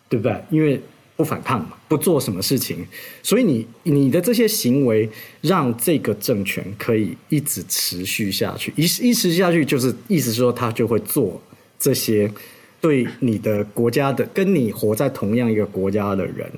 [0.09, 0.36] 对不对？
[0.49, 0.82] 因为。
[1.18, 2.86] 不反抗嘛，不做什么事情，
[3.22, 5.09] 所以你你的这些行为
[5.41, 11.41] 让这个政权可以一直持续下去，一一持续下去就是意思说他就会做
[11.80, 12.32] 这些
[12.80, 16.49] 对你的国家的跟你活在同样一个国家的人。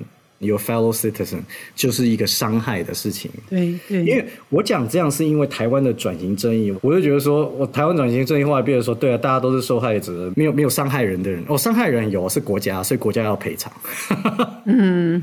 [0.42, 1.42] Your fellow citizen
[1.76, 3.30] 就是一个伤害的事情。
[3.50, 11.44] 对对，因为我讲这样是因为台湾的转型正义，我就觉得说我台湾转型正义化，变成说对啊，大家都是受害者，没有没有伤害人的人。
[11.46, 13.70] 哦，伤害人有是国家，所以国家要赔偿。
[14.64, 15.22] 嗯，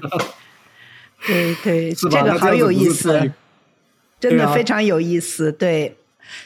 [1.25, 3.31] 对对， 这个好有意思，
[4.19, 5.51] 真的非常有意思。
[5.51, 5.95] 对。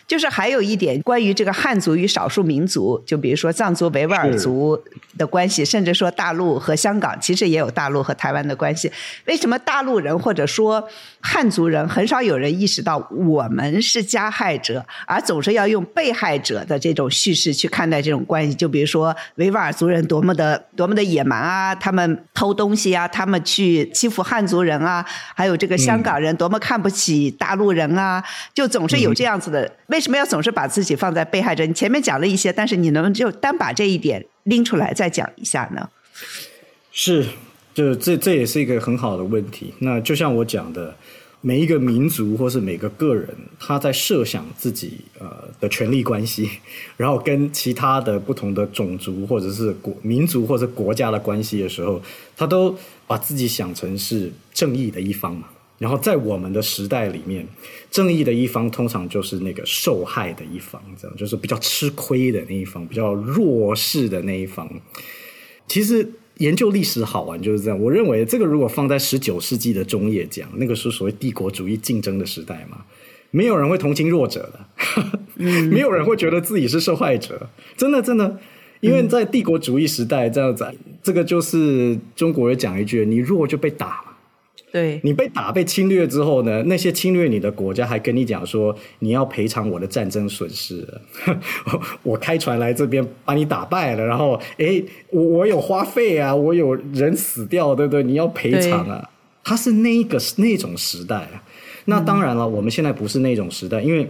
[0.08, 4.82] 就是还有一点关于这个汉族与少数民族，就比如说藏族、维吾尔族
[5.18, 8.92] 的关系，甚至说大陆和香港，其实也有大陆和台湾的关系。
[9.26, 10.88] 为什么大陆人或者说
[11.22, 18.54] 汉族人很少有人意识到我们是加害者，而总是要用被害者的这种叙事去看待这种关系？
[18.54, 25.06] 就比如说维吾尔族人多么的多么的野蛮啊，他们偷东西啊，他们去欺负汉族人啊，
[25.36, 29.72] 还有这个香港人多么看不起大陆人啊，就总是有这样子的。
[29.88, 31.66] 为什么要总是把自己放在被害者？
[31.66, 35.90] 你前面讲了一些，但是你能就单把这一点拎出来再讲一下呢？
[36.92, 37.26] 是，
[37.74, 39.74] 就这这也是一个很好的问题。
[39.80, 40.96] 那就像我讲的，
[41.42, 43.28] 每一个民族或是每个个人，
[43.60, 46.48] 他在设想自己呃的权利关系，
[46.96, 52.02] 然后跟其他的不同的种族或者是国民族或者国家的关系的时候，
[52.38, 52.76] 他都
[53.08, 55.48] 把自己想成是正义的一方嘛。
[55.80, 57.44] 然后在我们的时代里面，
[57.90, 64.70] 正义的一方通常就是那个受害的一方，这样就是比较吃亏的那一方，比较弱势的那一方。
[65.68, 66.08] 其实
[66.42, 67.80] 研究历史好玩就是这样。
[67.80, 72.84] 我认为这个如果放在十九世纪的中叶讲，那个是所谓帝国主义竞争的时代嘛，
[73.30, 74.60] 没有人会同情弱者的，
[75.70, 77.50] 没有人会觉得自己是受害者。
[77.78, 78.40] 真的，真的，
[78.80, 80.66] 因为在帝国主义时代这样子，
[81.04, 84.04] 这个就是中国人讲一句：你弱就被打。
[84.72, 86.64] 对你被打被侵略之后呢？
[86.64, 90.88] 那些侵略你的国家还跟你讲说你要赔偿我的战争损失，
[92.04, 98.02] 我开船来这边把你打败了，然后哎，我我有花费啊，我有人死掉，对不对？
[98.04, 99.10] 你要赔偿啊！
[99.44, 101.44] 他是那一个那种时代啊。
[101.86, 104.10] 那当然了，我们现在不是那种时代，因为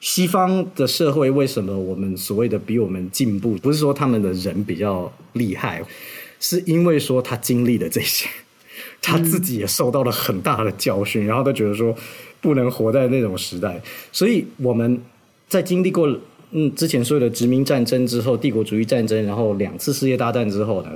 [0.00, 3.54] 西方的社会为什么我们所谓的比我们进步？
[3.54, 5.82] 不是说他们的人比较厉害，
[6.38, 8.28] 是因为说他经历了这些。
[9.02, 11.94] 他自己也受到了很大的教训，然后他觉得说
[12.40, 13.82] 不能活在那种时代，
[14.12, 14.98] 所以我们
[15.48, 16.08] 在经历过
[16.52, 20.90] 嗯之前所有的殖民战争之后，帝国主义战争，然后两次世界大战之后呢，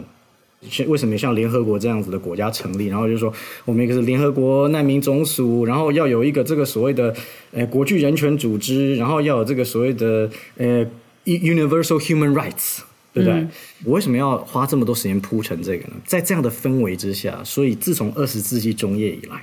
[0.87, 2.87] 为什么像联合国这样子的国家成立？
[2.87, 3.33] 然后就说
[3.65, 7.15] 我们一个是联合国难民总署，然后要有一个这个所谓的
[7.53, 10.87] 呃国际人权组织，然后要有这个所谓的呃
[11.25, 12.79] universal human rights。
[13.17, 13.47] 对不对？
[13.83, 15.95] 我为什么要花这么多时间铺成这个呢？
[16.05, 19.43] 在这样的氛围之下，所以自从二十世纪中叶以来，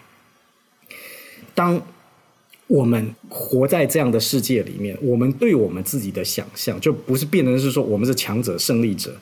[1.55, 1.81] 当
[2.67, 9.15] 我们活在这样的世界里面，我们对我们自己的想象就不是变成是说我们是强者、胜利者，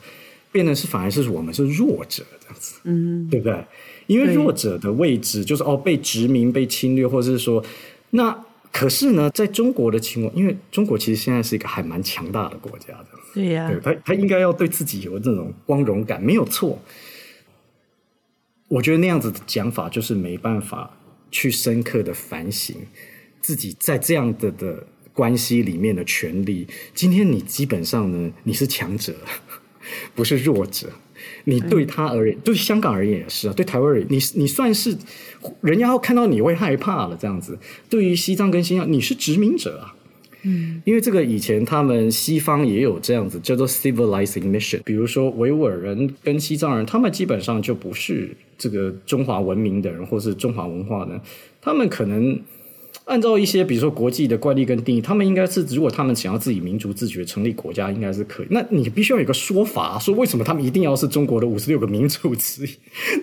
[0.51, 3.57] 变成是反而是我们是弱者这样子，嗯，对不对？
[4.07, 7.63] 因为弱者的位置就是哦，被殖民、被侵略，或者是说
[8.09, 8.37] 那。
[8.73, 16.81] 可是呢，在中国的情况，因为中国其实现在是一个还蛮强大的国家的，对呀，他他应该要对自己有这种光荣感，没有错。
[18.67, 20.97] 我觉得那样子的讲法就是没办法
[21.29, 22.75] 去深刻的反省
[23.41, 26.65] 自己在这样的的关系里面的权利。
[26.93, 29.13] 今天你基本上呢，你是强者，
[30.15, 30.89] 不是弱者。
[31.43, 34.97] 你对他而言，对香港而言也是啊，对台湾而言，你你算是
[35.61, 37.57] 人家要看到你会害怕了这样子。
[37.89, 39.93] 对于西藏跟新疆，你是殖民者啊，
[40.43, 51.21] 嗯，因为这个以前他们西方也有这样子叫做 civilizing mission，比如说维吾尔人跟西藏人，他们基本上就不是这个中华文明的人，或是中华文化的，
[51.61, 52.39] 他们可能
[53.05, 58.47] 按照一些比如说国际的惯例跟定义，他们应该是如果他们想要自己民族自觉成立国家，应该是可以。
[58.49, 62.69] 那你必须要有一个说法，说为什么他们一定要是中国的五十六个民族之一？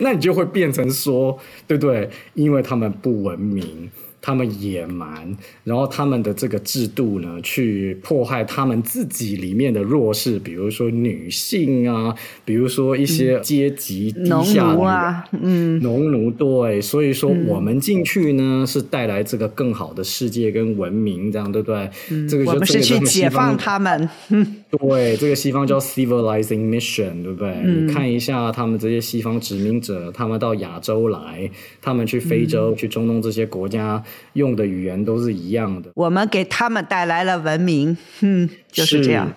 [0.00, 2.08] 那你就会变成说，对不对？
[2.34, 3.90] 因为他们不文明。
[4.20, 12.14] 他们野蛮，然后他们的这个制度呢，去迫害他们自己里面的弱势，比如说女性啊，
[12.44, 21.88] 比如说一些阶级低下的啊，嗯，农奴对，所以说我们进去呢，是带来这个更好的世界跟文明，这样对不对？
[22.28, 24.08] 这个我们是去解放他们。
[24.70, 27.56] 对，这个西方叫 civilizing mission，对不对？
[27.64, 31.50] 你看一下他们这些西方殖民者，他们到亚洲来，
[31.80, 34.02] 他们去非洲、去中东这些国家。
[34.34, 39.32] 用的语言都是一样的，我们给他们带来了文明，嗯，就是这样。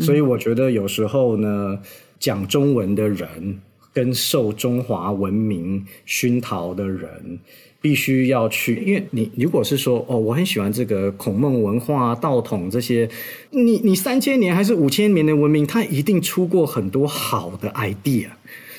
[0.00, 1.78] 所以我觉得有时候呢，
[2.18, 3.60] 讲中文的人
[3.92, 7.38] 跟受中华文明熏陶的人，
[7.80, 13.08] 必须要去，因为你如果是说哦，我很喜欢这个孔孟文化、道统这些，
[13.50, 18.28] 你你三千年还是五千年的文明，它一定出过很多好的 idea，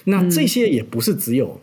[0.04, 1.62] 那这些也不是只有。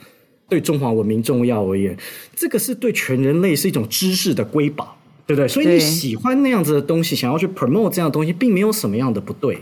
[0.53, 1.97] 对中华文明重要而言，
[2.37, 5.49] 这个是对全人类是一种知识的瑰宝，对不对？
[5.49, 9.57] 所以你喜欢那样子的东西，想要去 promote 这样的东西，并没有什么样的不对。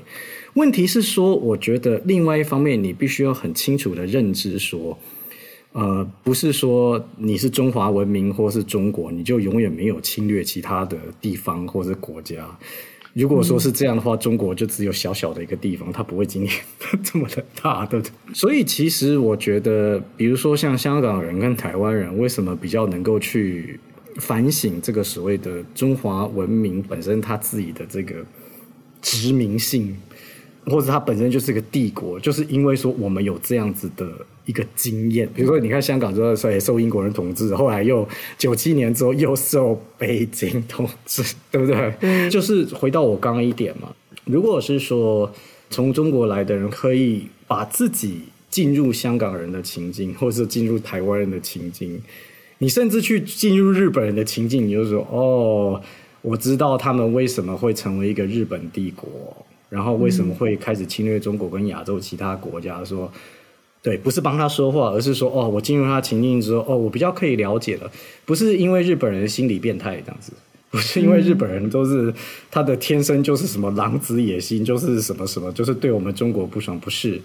[0.54, 4.98] 问题是说，我觉得另外一方面，你必须要很清楚的认知说，
[5.70, 12.58] 呃，不是说你是中华文明或是中国，你就永远没有侵略其他的地方或是国家。
[13.12, 16.60] 如果说是这样的话，中国就只有小小的一个地方，它不会今天
[17.02, 18.12] 这么的大，对不对？
[18.34, 23.80] 所以其实我觉得，比如说像香港人跟台湾人，为什么比较能够去
[24.16, 28.24] 反省这个所谓的中华文明本身它自己的这个
[29.02, 29.96] 殖民性？
[30.66, 34.06] 或者它本身就是个帝国，就是因为说我们有这样子的
[34.46, 38.06] 一个经验，比如说你看香港之后受受英国人统治，后来又
[38.38, 41.94] 九七年之后又受北京统治，对不对？
[42.00, 45.32] 嗯，就是回到我刚刚一点嘛，如果是说
[45.68, 52.00] 从中国来的人可以把自己进入香港人的情境，或者是进入台湾人的情境，
[52.58, 55.80] 你甚至去进入日本人的情境，你就说哦，
[56.22, 59.08] 我知道他们为什么会成为一个日本帝国。
[59.68, 62.84] 然后为什么会开始侵略中国跟亚洲其他国家？
[62.84, 63.08] 说
[63.82, 67.90] 对，不是帮他说话，而是说哦，我进入他情境之后，哦，我比较可以了解了。
[68.26, 70.32] 不是因为日本人心理变态这样子，
[70.70, 72.12] 不是因为日本人都是
[72.50, 77.20] 他的天生就是什么狼子野心，就是什么什么，就是对我们中国不爽，不是，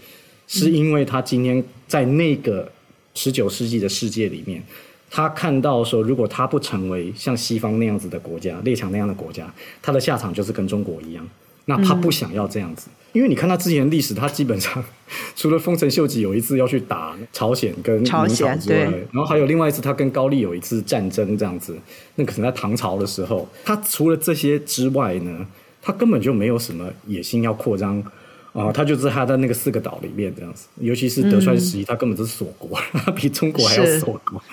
[0.48, 2.72] 是因为他今天在那个
[3.14, 4.64] 十九世纪的世界里面，
[5.12, 11.28] 他看到说，如果他不成为像西方那样子的国家，列强那样的国家，他的下场就是跟中国一样。
[11.66, 14.84] 那他不想要这样子，因为你看他之前历史，他基本上
[15.38, 21.78] 除了丰臣秀吉有一次要去打朝鲜跟明朝之外，然后还有另外一次他跟高丽有一次战争这样子，
[22.16, 25.48] 那可能在唐朝的时候，他除了这些之外呢，
[25.82, 28.04] 他根本就没有什么野心要扩张
[28.52, 34.44] 啊，他就是他在那个四个岛里面这样子，尤其是德川时期，他根本就是锁国， 他比中国还要锁国，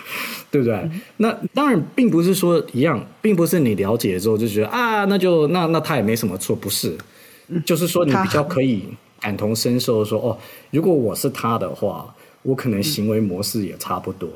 [0.53, 0.89] 对不对？
[1.17, 6.97] 那当然并不是说一样，并不是你了解之后就觉得啊，那就那那他也没什么错，不是。
[7.65, 8.85] 就是说，你比较可以
[9.21, 10.39] 感同身受，说哦，
[10.71, 14.29] 如果我是他的话，我可能行为模式也差不多。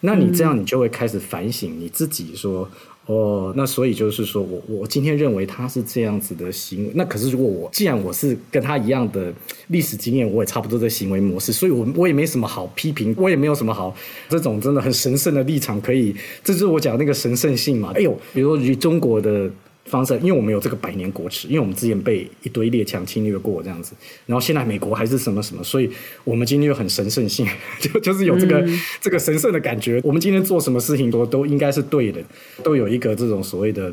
[0.00, 2.68] 那你这样，你就会开始反省你自己，说
[3.06, 9.32] 哦，那所以就是说我我今天认为他是这样子的行为，那可是如果我既然我是跟他一样的
[9.68, 13.94] 历史经验，我也差不多的行为模式，所以我我也没什么好批评，我也没有什么好
[14.28, 17.92] 这种真的很神圣的立场可以，这就是我讲那个神圣性嘛。
[17.94, 19.50] 哎呦，比如说以中国的。
[19.90, 23.92] 方式，因为我们有这个百年国耻，因为我们之前被一堆列强侵略过这样子，
[24.26, 25.90] 然后现在美国还是什么什么，所以
[26.24, 27.46] 我们今天又很神圣性，
[27.80, 28.64] 就就是有这个
[29.00, 30.00] 这个神圣的感觉。
[30.04, 32.22] 我们今天做什么事情都都应该是对的，
[32.62, 33.92] 都有一个这种所谓的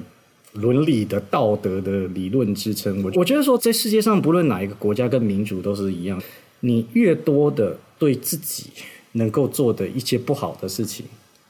[0.53, 3.03] 伦理的道德的理论支撑。
[3.03, 6.21] 我我觉得说，在世界上不论哪一个国家跟民族都是一样，
[6.61, 8.65] 你越多的对自己
[9.13, 11.05] 能够做的一些不好的事情，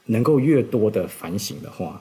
[0.06, 2.00] 能够越多的反省的话。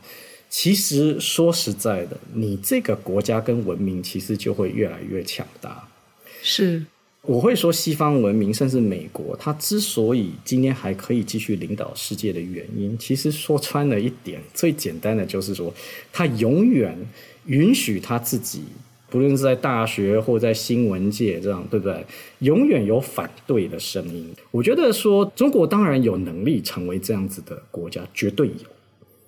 [0.50, 5.88] 其实说实在的，你这个国家跟文明其实就会越来越强大。
[6.42, 6.86] 是，
[7.24, 15.74] 我会说西方文明，甚至美国，它之所以今天还可以继续领导世界的原因，其实说穿了一点，最简单的就是说，
[16.14, 16.98] 它永远
[17.48, 18.64] 允许他自己，
[19.10, 22.06] 不论是在大学或在新闻界这样，对不对？
[22.40, 24.34] 永远有反对的声音。
[24.52, 28.77] 我觉得说，中国当然有能力成为这样子的国家，绝对有。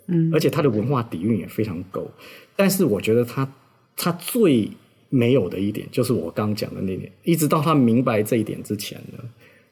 [0.10, 2.10] 嗯，而且他的文化底蕴也非常够，
[2.56, 3.48] 但是我觉得他
[3.96, 4.70] 他最
[5.10, 9.24] 没有的一点，就是我刚讲的那点，一直到他明白这一点之前呢，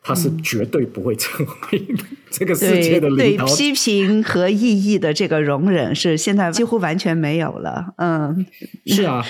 [0.02, 1.82] 他是绝对不会成为
[2.30, 3.46] 这个世界的领导。
[3.46, 7.94] 对 批评和异议的这个容忍是现在几乎完全没有了。
[7.98, 8.46] 嗯，
[8.86, 9.26] 是啊。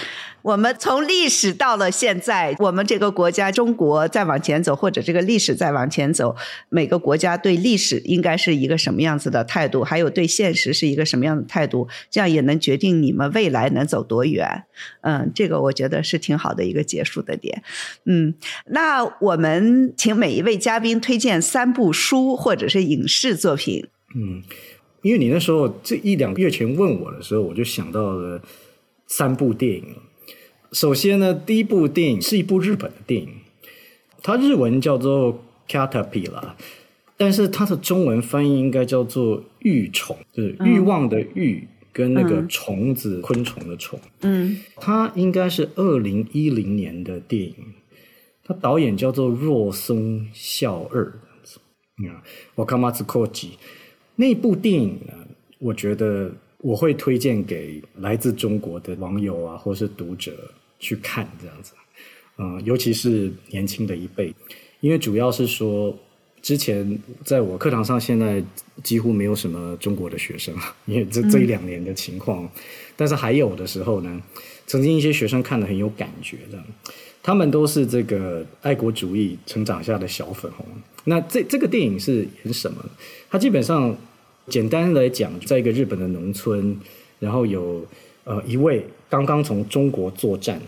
[0.48, 6.34] 我们从历史到了现在，我们这个国家中国再往前走，或者这个历史再往前走，
[6.70, 14.64] 每个国家对历史应该是一个什么样子的态度，还有对现实是一个什么样的态度，这样也能决定你们未来能走多远。
[15.02, 17.62] 嗯，这个我觉得是挺好的一个结束的点。
[18.06, 18.34] 嗯，
[18.68, 23.86] 那我们请每一位嘉宾推荐三部书或者是影视作品。
[24.16, 24.42] 嗯，
[25.02, 28.42] 因为你那时候这一两个月前问我的时候，我就想到了
[29.08, 29.84] 三部电影。
[30.72, 33.30] 首先呢，第一部电影是一部日本的电影，
[34.22, 35.34] 它日文叫做
[35.70, 36.32] 《Caterpillar》，
[37.16, 43.98] 但是它的中文翻译应该叫做“欲虫”，就是欲望的欲跟那个虫子、昆虫的虫。
[44.22, 47.56] 嗯，它应该是二零一零年的电影，
[48.44, 51.06] 它导演叫做若松孝二。
[52.10, 52.22] 啊，
[52.56, 53.52] 我看马兹科吉
[54.18, 55.14] 那部电影呢，
[55.60, 56.32] 我觉得。
[56.68, 60.34] 我会推荐给来自中国的网友啊，或是读者
[60.80, 61.72] 去看这样子，
[62.38, 64.34] 嗯，尤其是年轻的一辈，
[64.82, 65.98] 因为主要是说，
[66.42, 68.44] 之前在我课堂上，现在
[68.84, 70.54] 几乎没有什么中国的学生，
[70.86, 72.46] 因为这这一两年的情况，
[72.98, 74.22] 但是还有的时候呢，
[74.66, 76.62] 曾经一些学生看的很有感觉的，
[77.24, 80.66] 他们都是这个爱国主义成长下的小粉红。
[81.06, 82.84] 那这这个电影是演什么？
[83.30, 83.96] 它基本上。
[84.48, 86.78] 简单来讲，在一个日本的农村，
[87.20, 87.86] 然后有
[88.24, 90.62] 呃一位刚刚从中国作战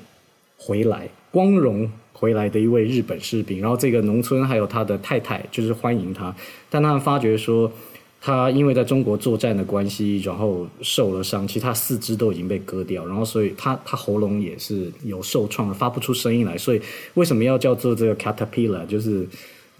[0.57, 6.35] 回来、光荣回来的一位日本士兵，然后这个农村还有他的太太就是欢迎他，
[6.69, 7.71] 但他们发觉说
[8.19, 16.81] 他因为在中国作战的关系，然后受了伤，其实他四肢都已经被割掉，然后所以他他喉咙也是有受创，发不出声音来，所以
[17.13, 19.25] 为什么要叫做这个 caterpillar 就是。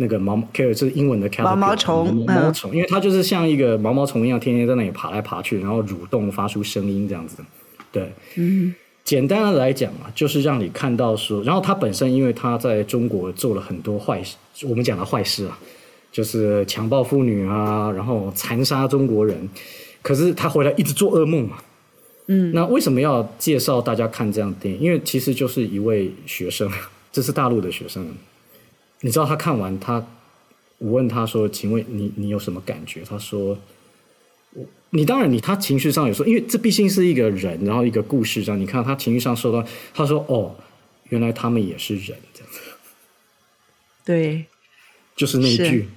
[0.01, 7.43] 那个毛 care 是英文的毛毛虫，毛毛虫，因为它就是像一个毛毛虫一样，天天在那里爬来爬去，然后蠕动发出声音这样子。
[7.91, 8.73] 对，嗯，
[9.03, 15.59] 简单的来讲嘛，就是让你看到说，然后他本身因为他在中国做了很多坏事，我们讲的坏事啊，
[16.13, 19.49] 就是强暴妇女啊，然后残杀中国人，
[20.01, 21.57] 可是他回来一直做噩梦嘛。
[22.27, 24.79] 嗯，那为什么要介绍大家看这样的电影？
[24.79, 26.71] 因为其实就是一位学生，
[27.11, 28.07] 这是大陆的学生。
[29.01, 30.05] 你知道他看完他，
[30.77, 33.57] 我问他说：“请问你你有什么感觉？”他说
[34.53, 38.59] ：“我你当然你他情绪上有时候，因为这毕竟是一个人，然后一个故事这样。
[38.59, 40.55] 你看他情绪上受到，他说：‘哦，
[41.09, 42.59] 原来他们也是人。’这样子，
[44.03, 44.45] 对，
[45.15, 45.87] 就是那一句，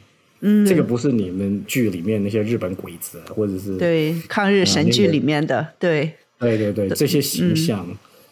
[0.41, 7.89] 嗯，这个不是你们剧里面那些日本鬼子，或者是对抗日神剧里面的，对，对对对，这些形象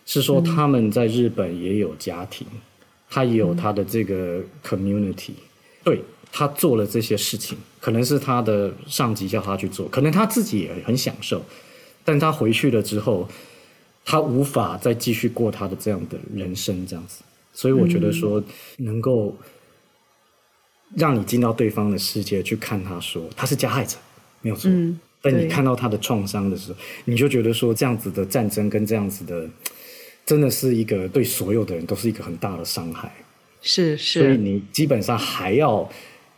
[0.07, 2.47] 是说他们在日本也有家庭。”
[3.13, 5.33] 他也有他的这个 community，
[5.83, 6.01] 对
[6.31, 11.45] 他做了这些事情，可能是他的上级叫他去做，可能他自己也很享受，
[12.05, 13.29] 但他回去了之后，
[14.05, 17.25] 他无法再继续过他的这样的人生，这样子。
[17.53, 18.41] 所以我觉得说，
[18.77, 19.37] 能够
[20.95, 23.97] 让你进到对方的世界去看，他说他是加害者，
[24.41, 24.71] 没有错。
[25.21, 29.49] 但你看到他的创伤的时候，你就觉得说，这样子的战争跟这样子的。
[30.31, 33.11] 真的是一个对所有的人都是一个很大的伤害，
[33.61, 35.91] 是是，所以你基本上还要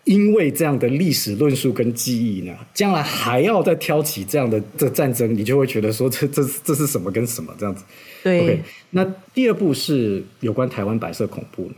[0.05, 7.85] 因为这样的历史论述跟记忆呢，将来还要再挑起这样的这战争，你就会觉得说这这这是什么跟什么这样子。
[8.23, 11.71] 对，那第二部是有关台湾白色恐怖，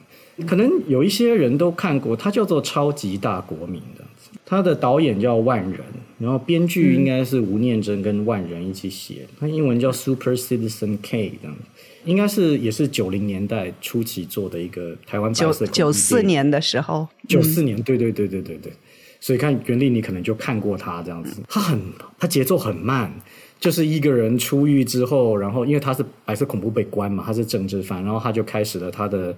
[0.46, 4.04] 可能有一些人都看过，它叫做《超级大国民》的，
[4.46, 5.80] 它的导演叫万人，
[6.20, 11.62] 然后编剧应该是吴念真跟万人一起写，它英文叫 Super Citizen K 这样子。
[12.04, 18.56] 应该是也是九零年代初期做的一个台湾白色九四年的时候，九四年，对对对对对。
[18.58, 18.72] 对，
[19.20, 21.80] 所以看袁立，你可能就看过他这样子，他很
[22.18, 23.10] 他节奏很慢，
[23.58, 29.34] 就是一个人出狱之后，然后因为他是白色恐怖被关嘛，他是政治犯，然后他就开始了他的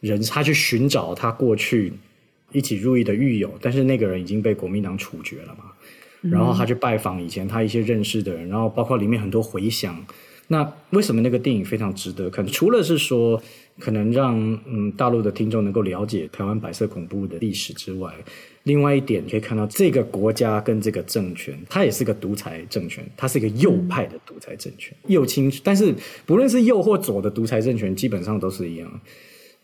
[0.00, 1.92] 人，他去寻找他过去
[2.52, 5.64] 一起入狱的狱友，但是那个人已经被国民党处决了嘛，
[6.20, 10.04] 然后他去拜访以前他一些认识的人，然后包括里面很多回想。
[10.52, 12.46] 那为什么那个电影非常值得看？
[12.46, 13.42] 除了是说
[13.78, 18.12] 可能让嗯大陆的听众能够了解台湾白色恐怖的历史之外，
[18.64, 25.50] 另外一点可以看到这个国家跟这个政权，它也是个独裁政权，它是一个右派的独裁政权，右倾。
[25.64, 25.94] 但是
[26.26, 29.00] 不论是右或左的独裁政权，基本上都是一样，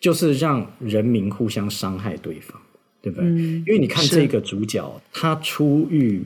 [0.00, 2.58] 就是让人民互相伤害对方，
[3.02, 3.28] 对不对？
[3.28, 6.22] 因为你看这个主角，他出狱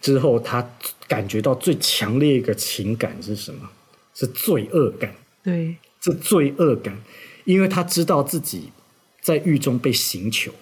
[0.00, 0.66] 之后，他
[1.06, 3.68] 感觉到最强烈一个情感是什么？
[4.14, 6.96] 是罪恶感，对，是罪恶感，
[7.44, 8.70] 因为他知道自己
[9.20, 10.52] 在狱中被刑求，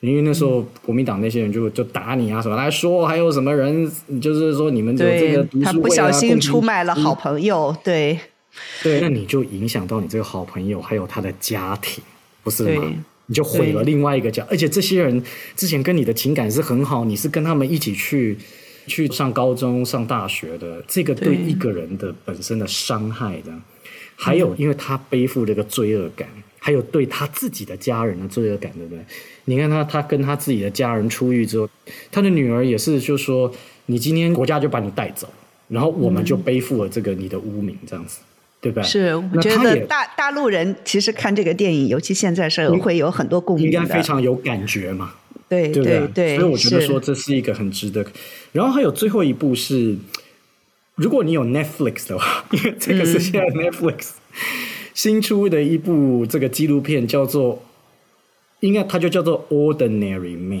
[0.00, 8.18] 因为那时候国民党那些人就就打你啊什么来说，还有什么人，就是说你们有这个读书啊，他不小心出卖了好朋友，对
[8.82, 12.02] 对，那你就影响到你这个好朋友还有他的家庭，
[12.42, 12.92] 不是吗？
[13.26, 15.22] 你就毁了另外一个家，而且这些人
[15.56, 18.36] 之前跟你的情感是很好，你是跟他们一起去
[18.86, 23.52] 去上高中、上大学的，这个对一个人的本身的伤害的，
[24.16, 26.28] 还有因为他背负这个罪恶感。
[26.64, 29.04] 还有对他自己的家人的罪恶感，对不对？
[29.46, 31.68] 你看他，他跟他自己的家人出狱之后，
[32.12, 33.52] 他的女儿也是，就说
[33.86, 35.28] 你今天国家就把你带走，
[35.66, 38.20] 然后我们就背负了这个你的污名，这样子，
[38.60, 38.84] 对不对？
[38.84, 45.14] 是，我觉得大大陆人其实看这个电影，尤其现在是会有很多共鸣，应该非常有感觉嘛，
[45.72, 46.38] 对对对。
[46.38, 48.06] 所以我觉得说这是一个很值得。
[48.52, 49.96] 然后还有最后一部是，
[50.94, 54.10] 如果你有 Netflix 的话，因为这个是现在 Netflix。
[54.94, 57.62] 新出的一部这个纪录片叫做，
[58.60, 60.58] 应该它就叫做《Ordinary Man》，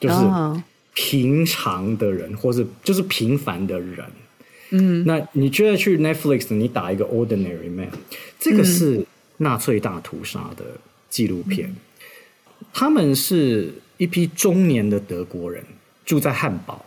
[0.00, 0.62] 就是
[0.94, 4.04] 平常的人，或是就是平凡的人。
[4.70, 7.86] 嗯，那你觉得去 Netflix 你打一个《Ordinary Man》，
[8.40, 10.64] 这个是纳粹大屠杀的
[11.08, 11.76] 纪录片。
[12.72, 15.64] 他们是一批中年的德国人，
[16.04, 16.84] 住在汉堡。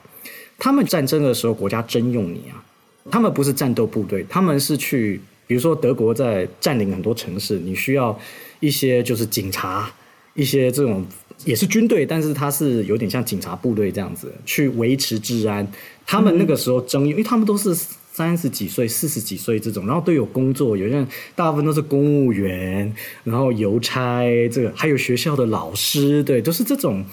[0.57, 2.63] 他们战争的时候，国家征用你啊。
[3.11, 5.21] 他们不是战斗部队，他们是去。
[5.47, 8.19] 比如说，德国在占领很多城市，你需要
[8.59, 9.87] 一些就是警察，
[10.33, 11.05] 一些这种
[11.43, 15.71] 也是军队，但是他是有点像警察部队这样子去维持治安。
[16.03, 17.77] 他们那个时候征用，因为他们都是
[18.15, 21.05] 三十几岁、四十几岁这种，然后都有工作，有些人
[21.35, 22.89] 大部分都是公务员，
[23.25, 27.03] 然后邮差，这个还有学校的老师，对，都是这种。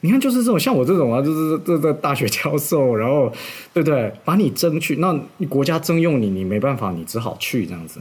[0.00, 3.32] 你看，就是这种像我这种啊，就是这这大学教授，然后
[3.72, 4.12] 对不对？
[4.24, 8.00] 把你征去，那你国家征用你，你没办法，你只好去这样子。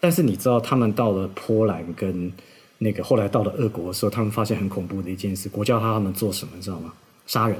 [0.00, 2.32] 但是你知道，他们到了波兰跟
[2.78, 6.92] 那个后来到了俄国的时候，他们发现很恐怖的一件事：国家他们做什么，知道吗？
[7.28, 7.56] 杀人。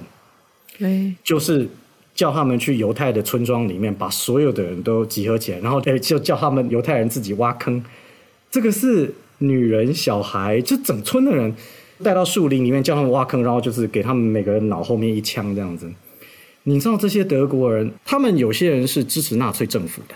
[0.78, 1.68] 对，就是
[2.16, 7.84] 叫他们去犹太的村庄里面，把所有的人都集合起来，然后哎 就叫他们犹太人自己挖坑。
[8.50, 11.54] 这个是女人、小孩，就整村的人。
[12.02, 15.90] 带到树林里面，叫他们挖坑，然后就是给他们每个人脑后面一枪这样子。
[16.64, 20.14] 你知道这些德国人，他们有些人是支持纳粹政府的，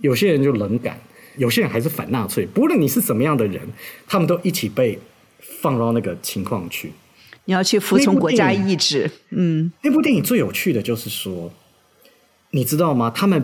[0.00, 0.98] 有些人就冷感，
[1.36, 2.44] 有些人还是反纳粹。
[2.44, 3.60] 不论你是什么样的人，
[4.08, 4.98] 他们都一起被
[5.38, 6.90] 放到那个情况去。
[7.44, 9.10] 你要去服从国家意志。
[9.30, 11.52] 嗯，那部电影最有趣的就是说，
[12.50, 13.10] 你知道吗？
[13.14, 13.42] 他们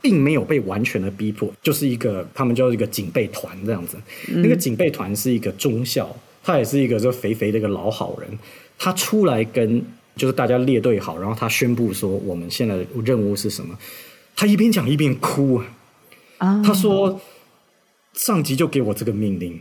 [0.00, 3.96] 并没有被完全的逼迫，就是一个他们叫一个警备团这样子。
[4.28, 6.14] 那个警备团是一个中校。
[6.42, 8.38] 他也是一个这肥肥的一个老好人，
[8.78, 13.76] 他出来跟就是大家列队好，然后他宣布说我们现在的任务是什么？
[14.36, 15.60] 他一边讲一边哭
[16.38, 16.62] 啊！
[16.64, 17.20] 他说
[18.12, 19.60] 上级就给我这个命令，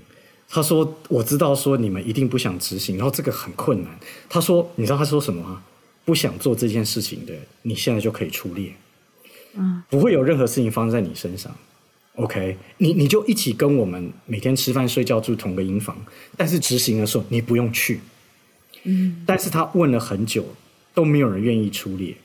[0.50, 4.00] 他说我知道说你们一定不想执行，然后这个很困难。
[4.30, 5.64] 他说你知道他说什么吗？
[6.06, 8.72] 不想做这件事情的，你现在就可以出列，
[9.56, 11.52] 嗯，不会有任何事情发生在你身上。
[12.16, 15.98] OK，你你就一起跟我们每天吃饭睡觉住同个营房，
[16.38, 18.00] 但是执行的时候你不用去。
[18.84, 20.46] 嗯，但是他问了很久，
[20.94, 22.16] 都没有人愿意出列。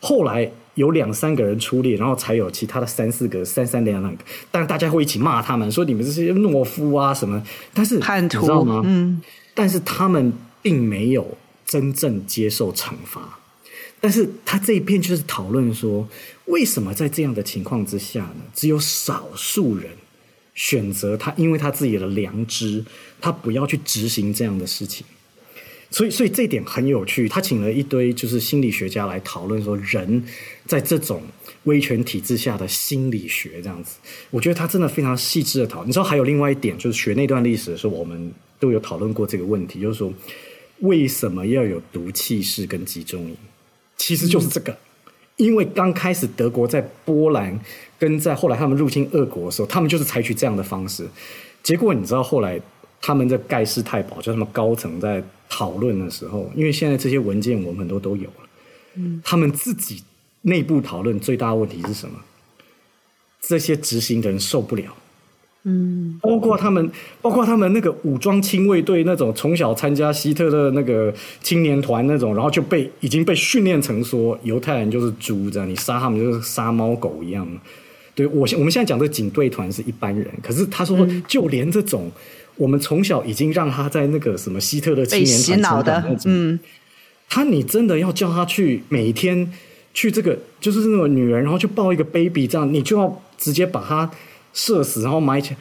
[0.00, 7.42] 后来有两三个人出列，然后才有其他的三四个三三两两个，但大家会一起骂他们，说你们这些懦夫啊什么。
[7.74, 8.80] 但是你知道吗？
[8.84, 9.20] 嗯，
[9.54, 10.32] 但是他们
[10.62, 11.36] 并没有
[11.66, 13.38] 真正接受惩罚。
[14.00, 16.08] 但是他这一篇就是讨论说，
[16.46, 18.42] 为什么在这样的情况之下呢？
[18.54, 19.90] 只有少数人
[20.54, 22.82] 选择他，因为他自己的良知，
[23.20, 25.04] 他不要去执行这样的事情。
[25.90, 27.28] 所以，所以这点很有趣。
[27.28, 30.22] 他请了一堆就是心理学家来讨论说，人
[30.66, 31.22] 在这种
[31.64, 33.96] 威权体制下的心理学这样子。
[34.30, 35.84] 我觉得他真的非常细致的讨。
[35.84, 40.12] 你知道，还有另外一点，就是学那段历史的时候，我们都有讨论过这个问题，就是说
[40.78, 43.36] 为什么要有毒气室跟集中营？
[43.96, 44.76] 其实就是这个，
[45.36, 47.58] 因为刚开始德国在波兰
[47.98, 51.06] 跟在后来他们入侵俄国的时候，他们就是采取这样的方式。
[51.62, 52.58] 结果你知道后来
[53.00, 58.48] 他们在盖世太保，就他们高层在讨论的时候，因为现在这些文件我们很多都有了，
[58.96, 60.02] 嗯，他们自己
[60.42, 62.14] 内部讨论最大的问题是什么？
[63.40, 64.94] 这些执行的人受不了。
[65.64, 66.90] 嗯，包括他们，
[67.20, 71.12] 包括他们那个武装亲卫队那种从小参加希特勒那个
[71.42, 77.46] 青年团那种，然后就被已经被训练成说犹太人就是猪这样，你杀他们就是杀猫狗一样。
[78.14, 82.10] 对我现我们现在讲这警队团是一般人，可是他说就连这种
[82.60, 86.60] 我们从小已经让他在那个什么希特勒青年团成长那种，嗯，
[87.28, 89.52] 他你真的要叫他去每天
[89.94, 94.10] 去这个就是那种女人，然后去抱一个 baby 这样，你就要直接把他。
[94.52, 95.56] 射死，然后埋起来。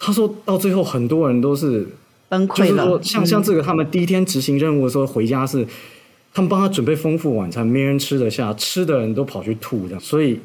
[0.00, 1.86] 他说到最后，很多人都是
[2.28, 3.00] 崩溃了。
[3.00, 5.64] 像像这个，他们第一天执行任务的时候回家是，
[6.34, 10.00] 他们帮他准备丰富晚餐，没人吃得下，吃的人都跑去吐这样。
[10.00, 10.40] 所以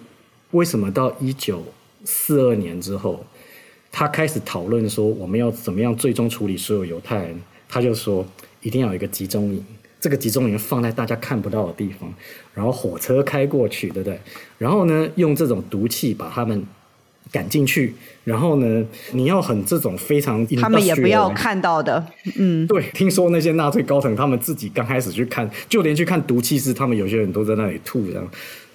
[0.52, 1.66] 为什么到一九
[2.06, 3.26] 四二年之后，
[3.98, 7.42] 他开始讨论说我们要怎么样最终处理所有犹太人？
[7.68, 8.24] 他就说
[8.62, 9.66] 一定要有一个集中营，
[10.00, 12.14] 这个集中营放在大家看不到的地方，
[12.54, 14.20] 然后火车开过去，对不对？
[14.60, 16.64] 然后呢，用这种毒气把他们。
[17.30, 17.94] 赶进去，
[18.24, 18.86] 然后呢？
[19.12, 22.08] 你要很这种非常，他们也不要看到的。
[22.38, 22.82] 嗯，对。
[22.94, 28.26] 听说那些纳粹高层，他们自己刚开始去看，就连去看毒气室，他们有些人都在那里吐，这样。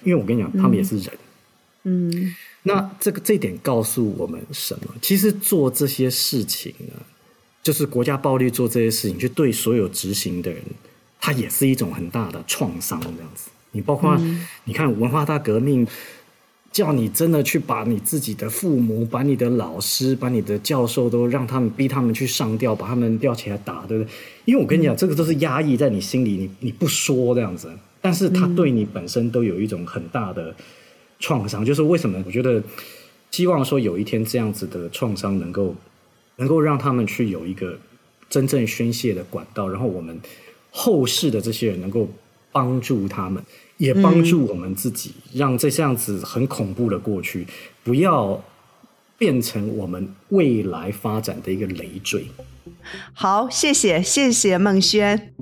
[0.03, 1.07] 因为我跟你讲，他们也是人。
[1.85, 2.35] 嗯。
[2.63, 4.93] 那这个这点告诉我们什么？
[5.01, 6.93] 其实做这些事情呢，
[7.61, 10.61] 就是国家暴力做这些事情，就对所有执行的人，
[11.19, 12.99] 他也是一种很大的创伤。
[12.99, 14.19] 这样子，你包括
[14.63, 15.87] 你看文化大革命。
[16.73, 24.11] 叫你真的去把你自己的父母、把你的老师、把你的教授都让他们逼他们去上吊，把他们吊起来打，对不对？
[24.45, 27.71] 因为我跟你讲，这个都是压抑在你心里，你你不说这样子，
[28.01, 30.55] 但是他对你本身都有一种很大的
[31.23, 31.63] 创伤。
[31.63, 32.21] 就是为什么？
[32.27, 32.61] 我觉得
[33.31, 35.73] 希望说有一天这样子的创伤能够
[36.35, 37.77] 能够让他们去有一个
[38.29, 40.19] 真正宣泄的管道，然后我们
[40.69, 42.09] 后世的这些人能够
[42.51, 43.41] 帮助他们。
[43.77, 47.45] 也帮助我们自己，让这样子很恐怖的过去
[47.83, 48.41] 不要
[49.17, 52.27] 变成我们未来发展的一个累赘。
[53.13, 55.33] 好，谢谢，谢谢孟轩，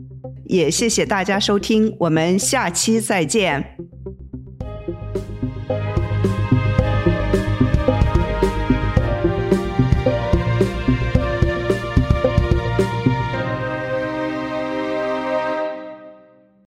[0.45, 3.77] 也谢谢大家收听，我们下期再见。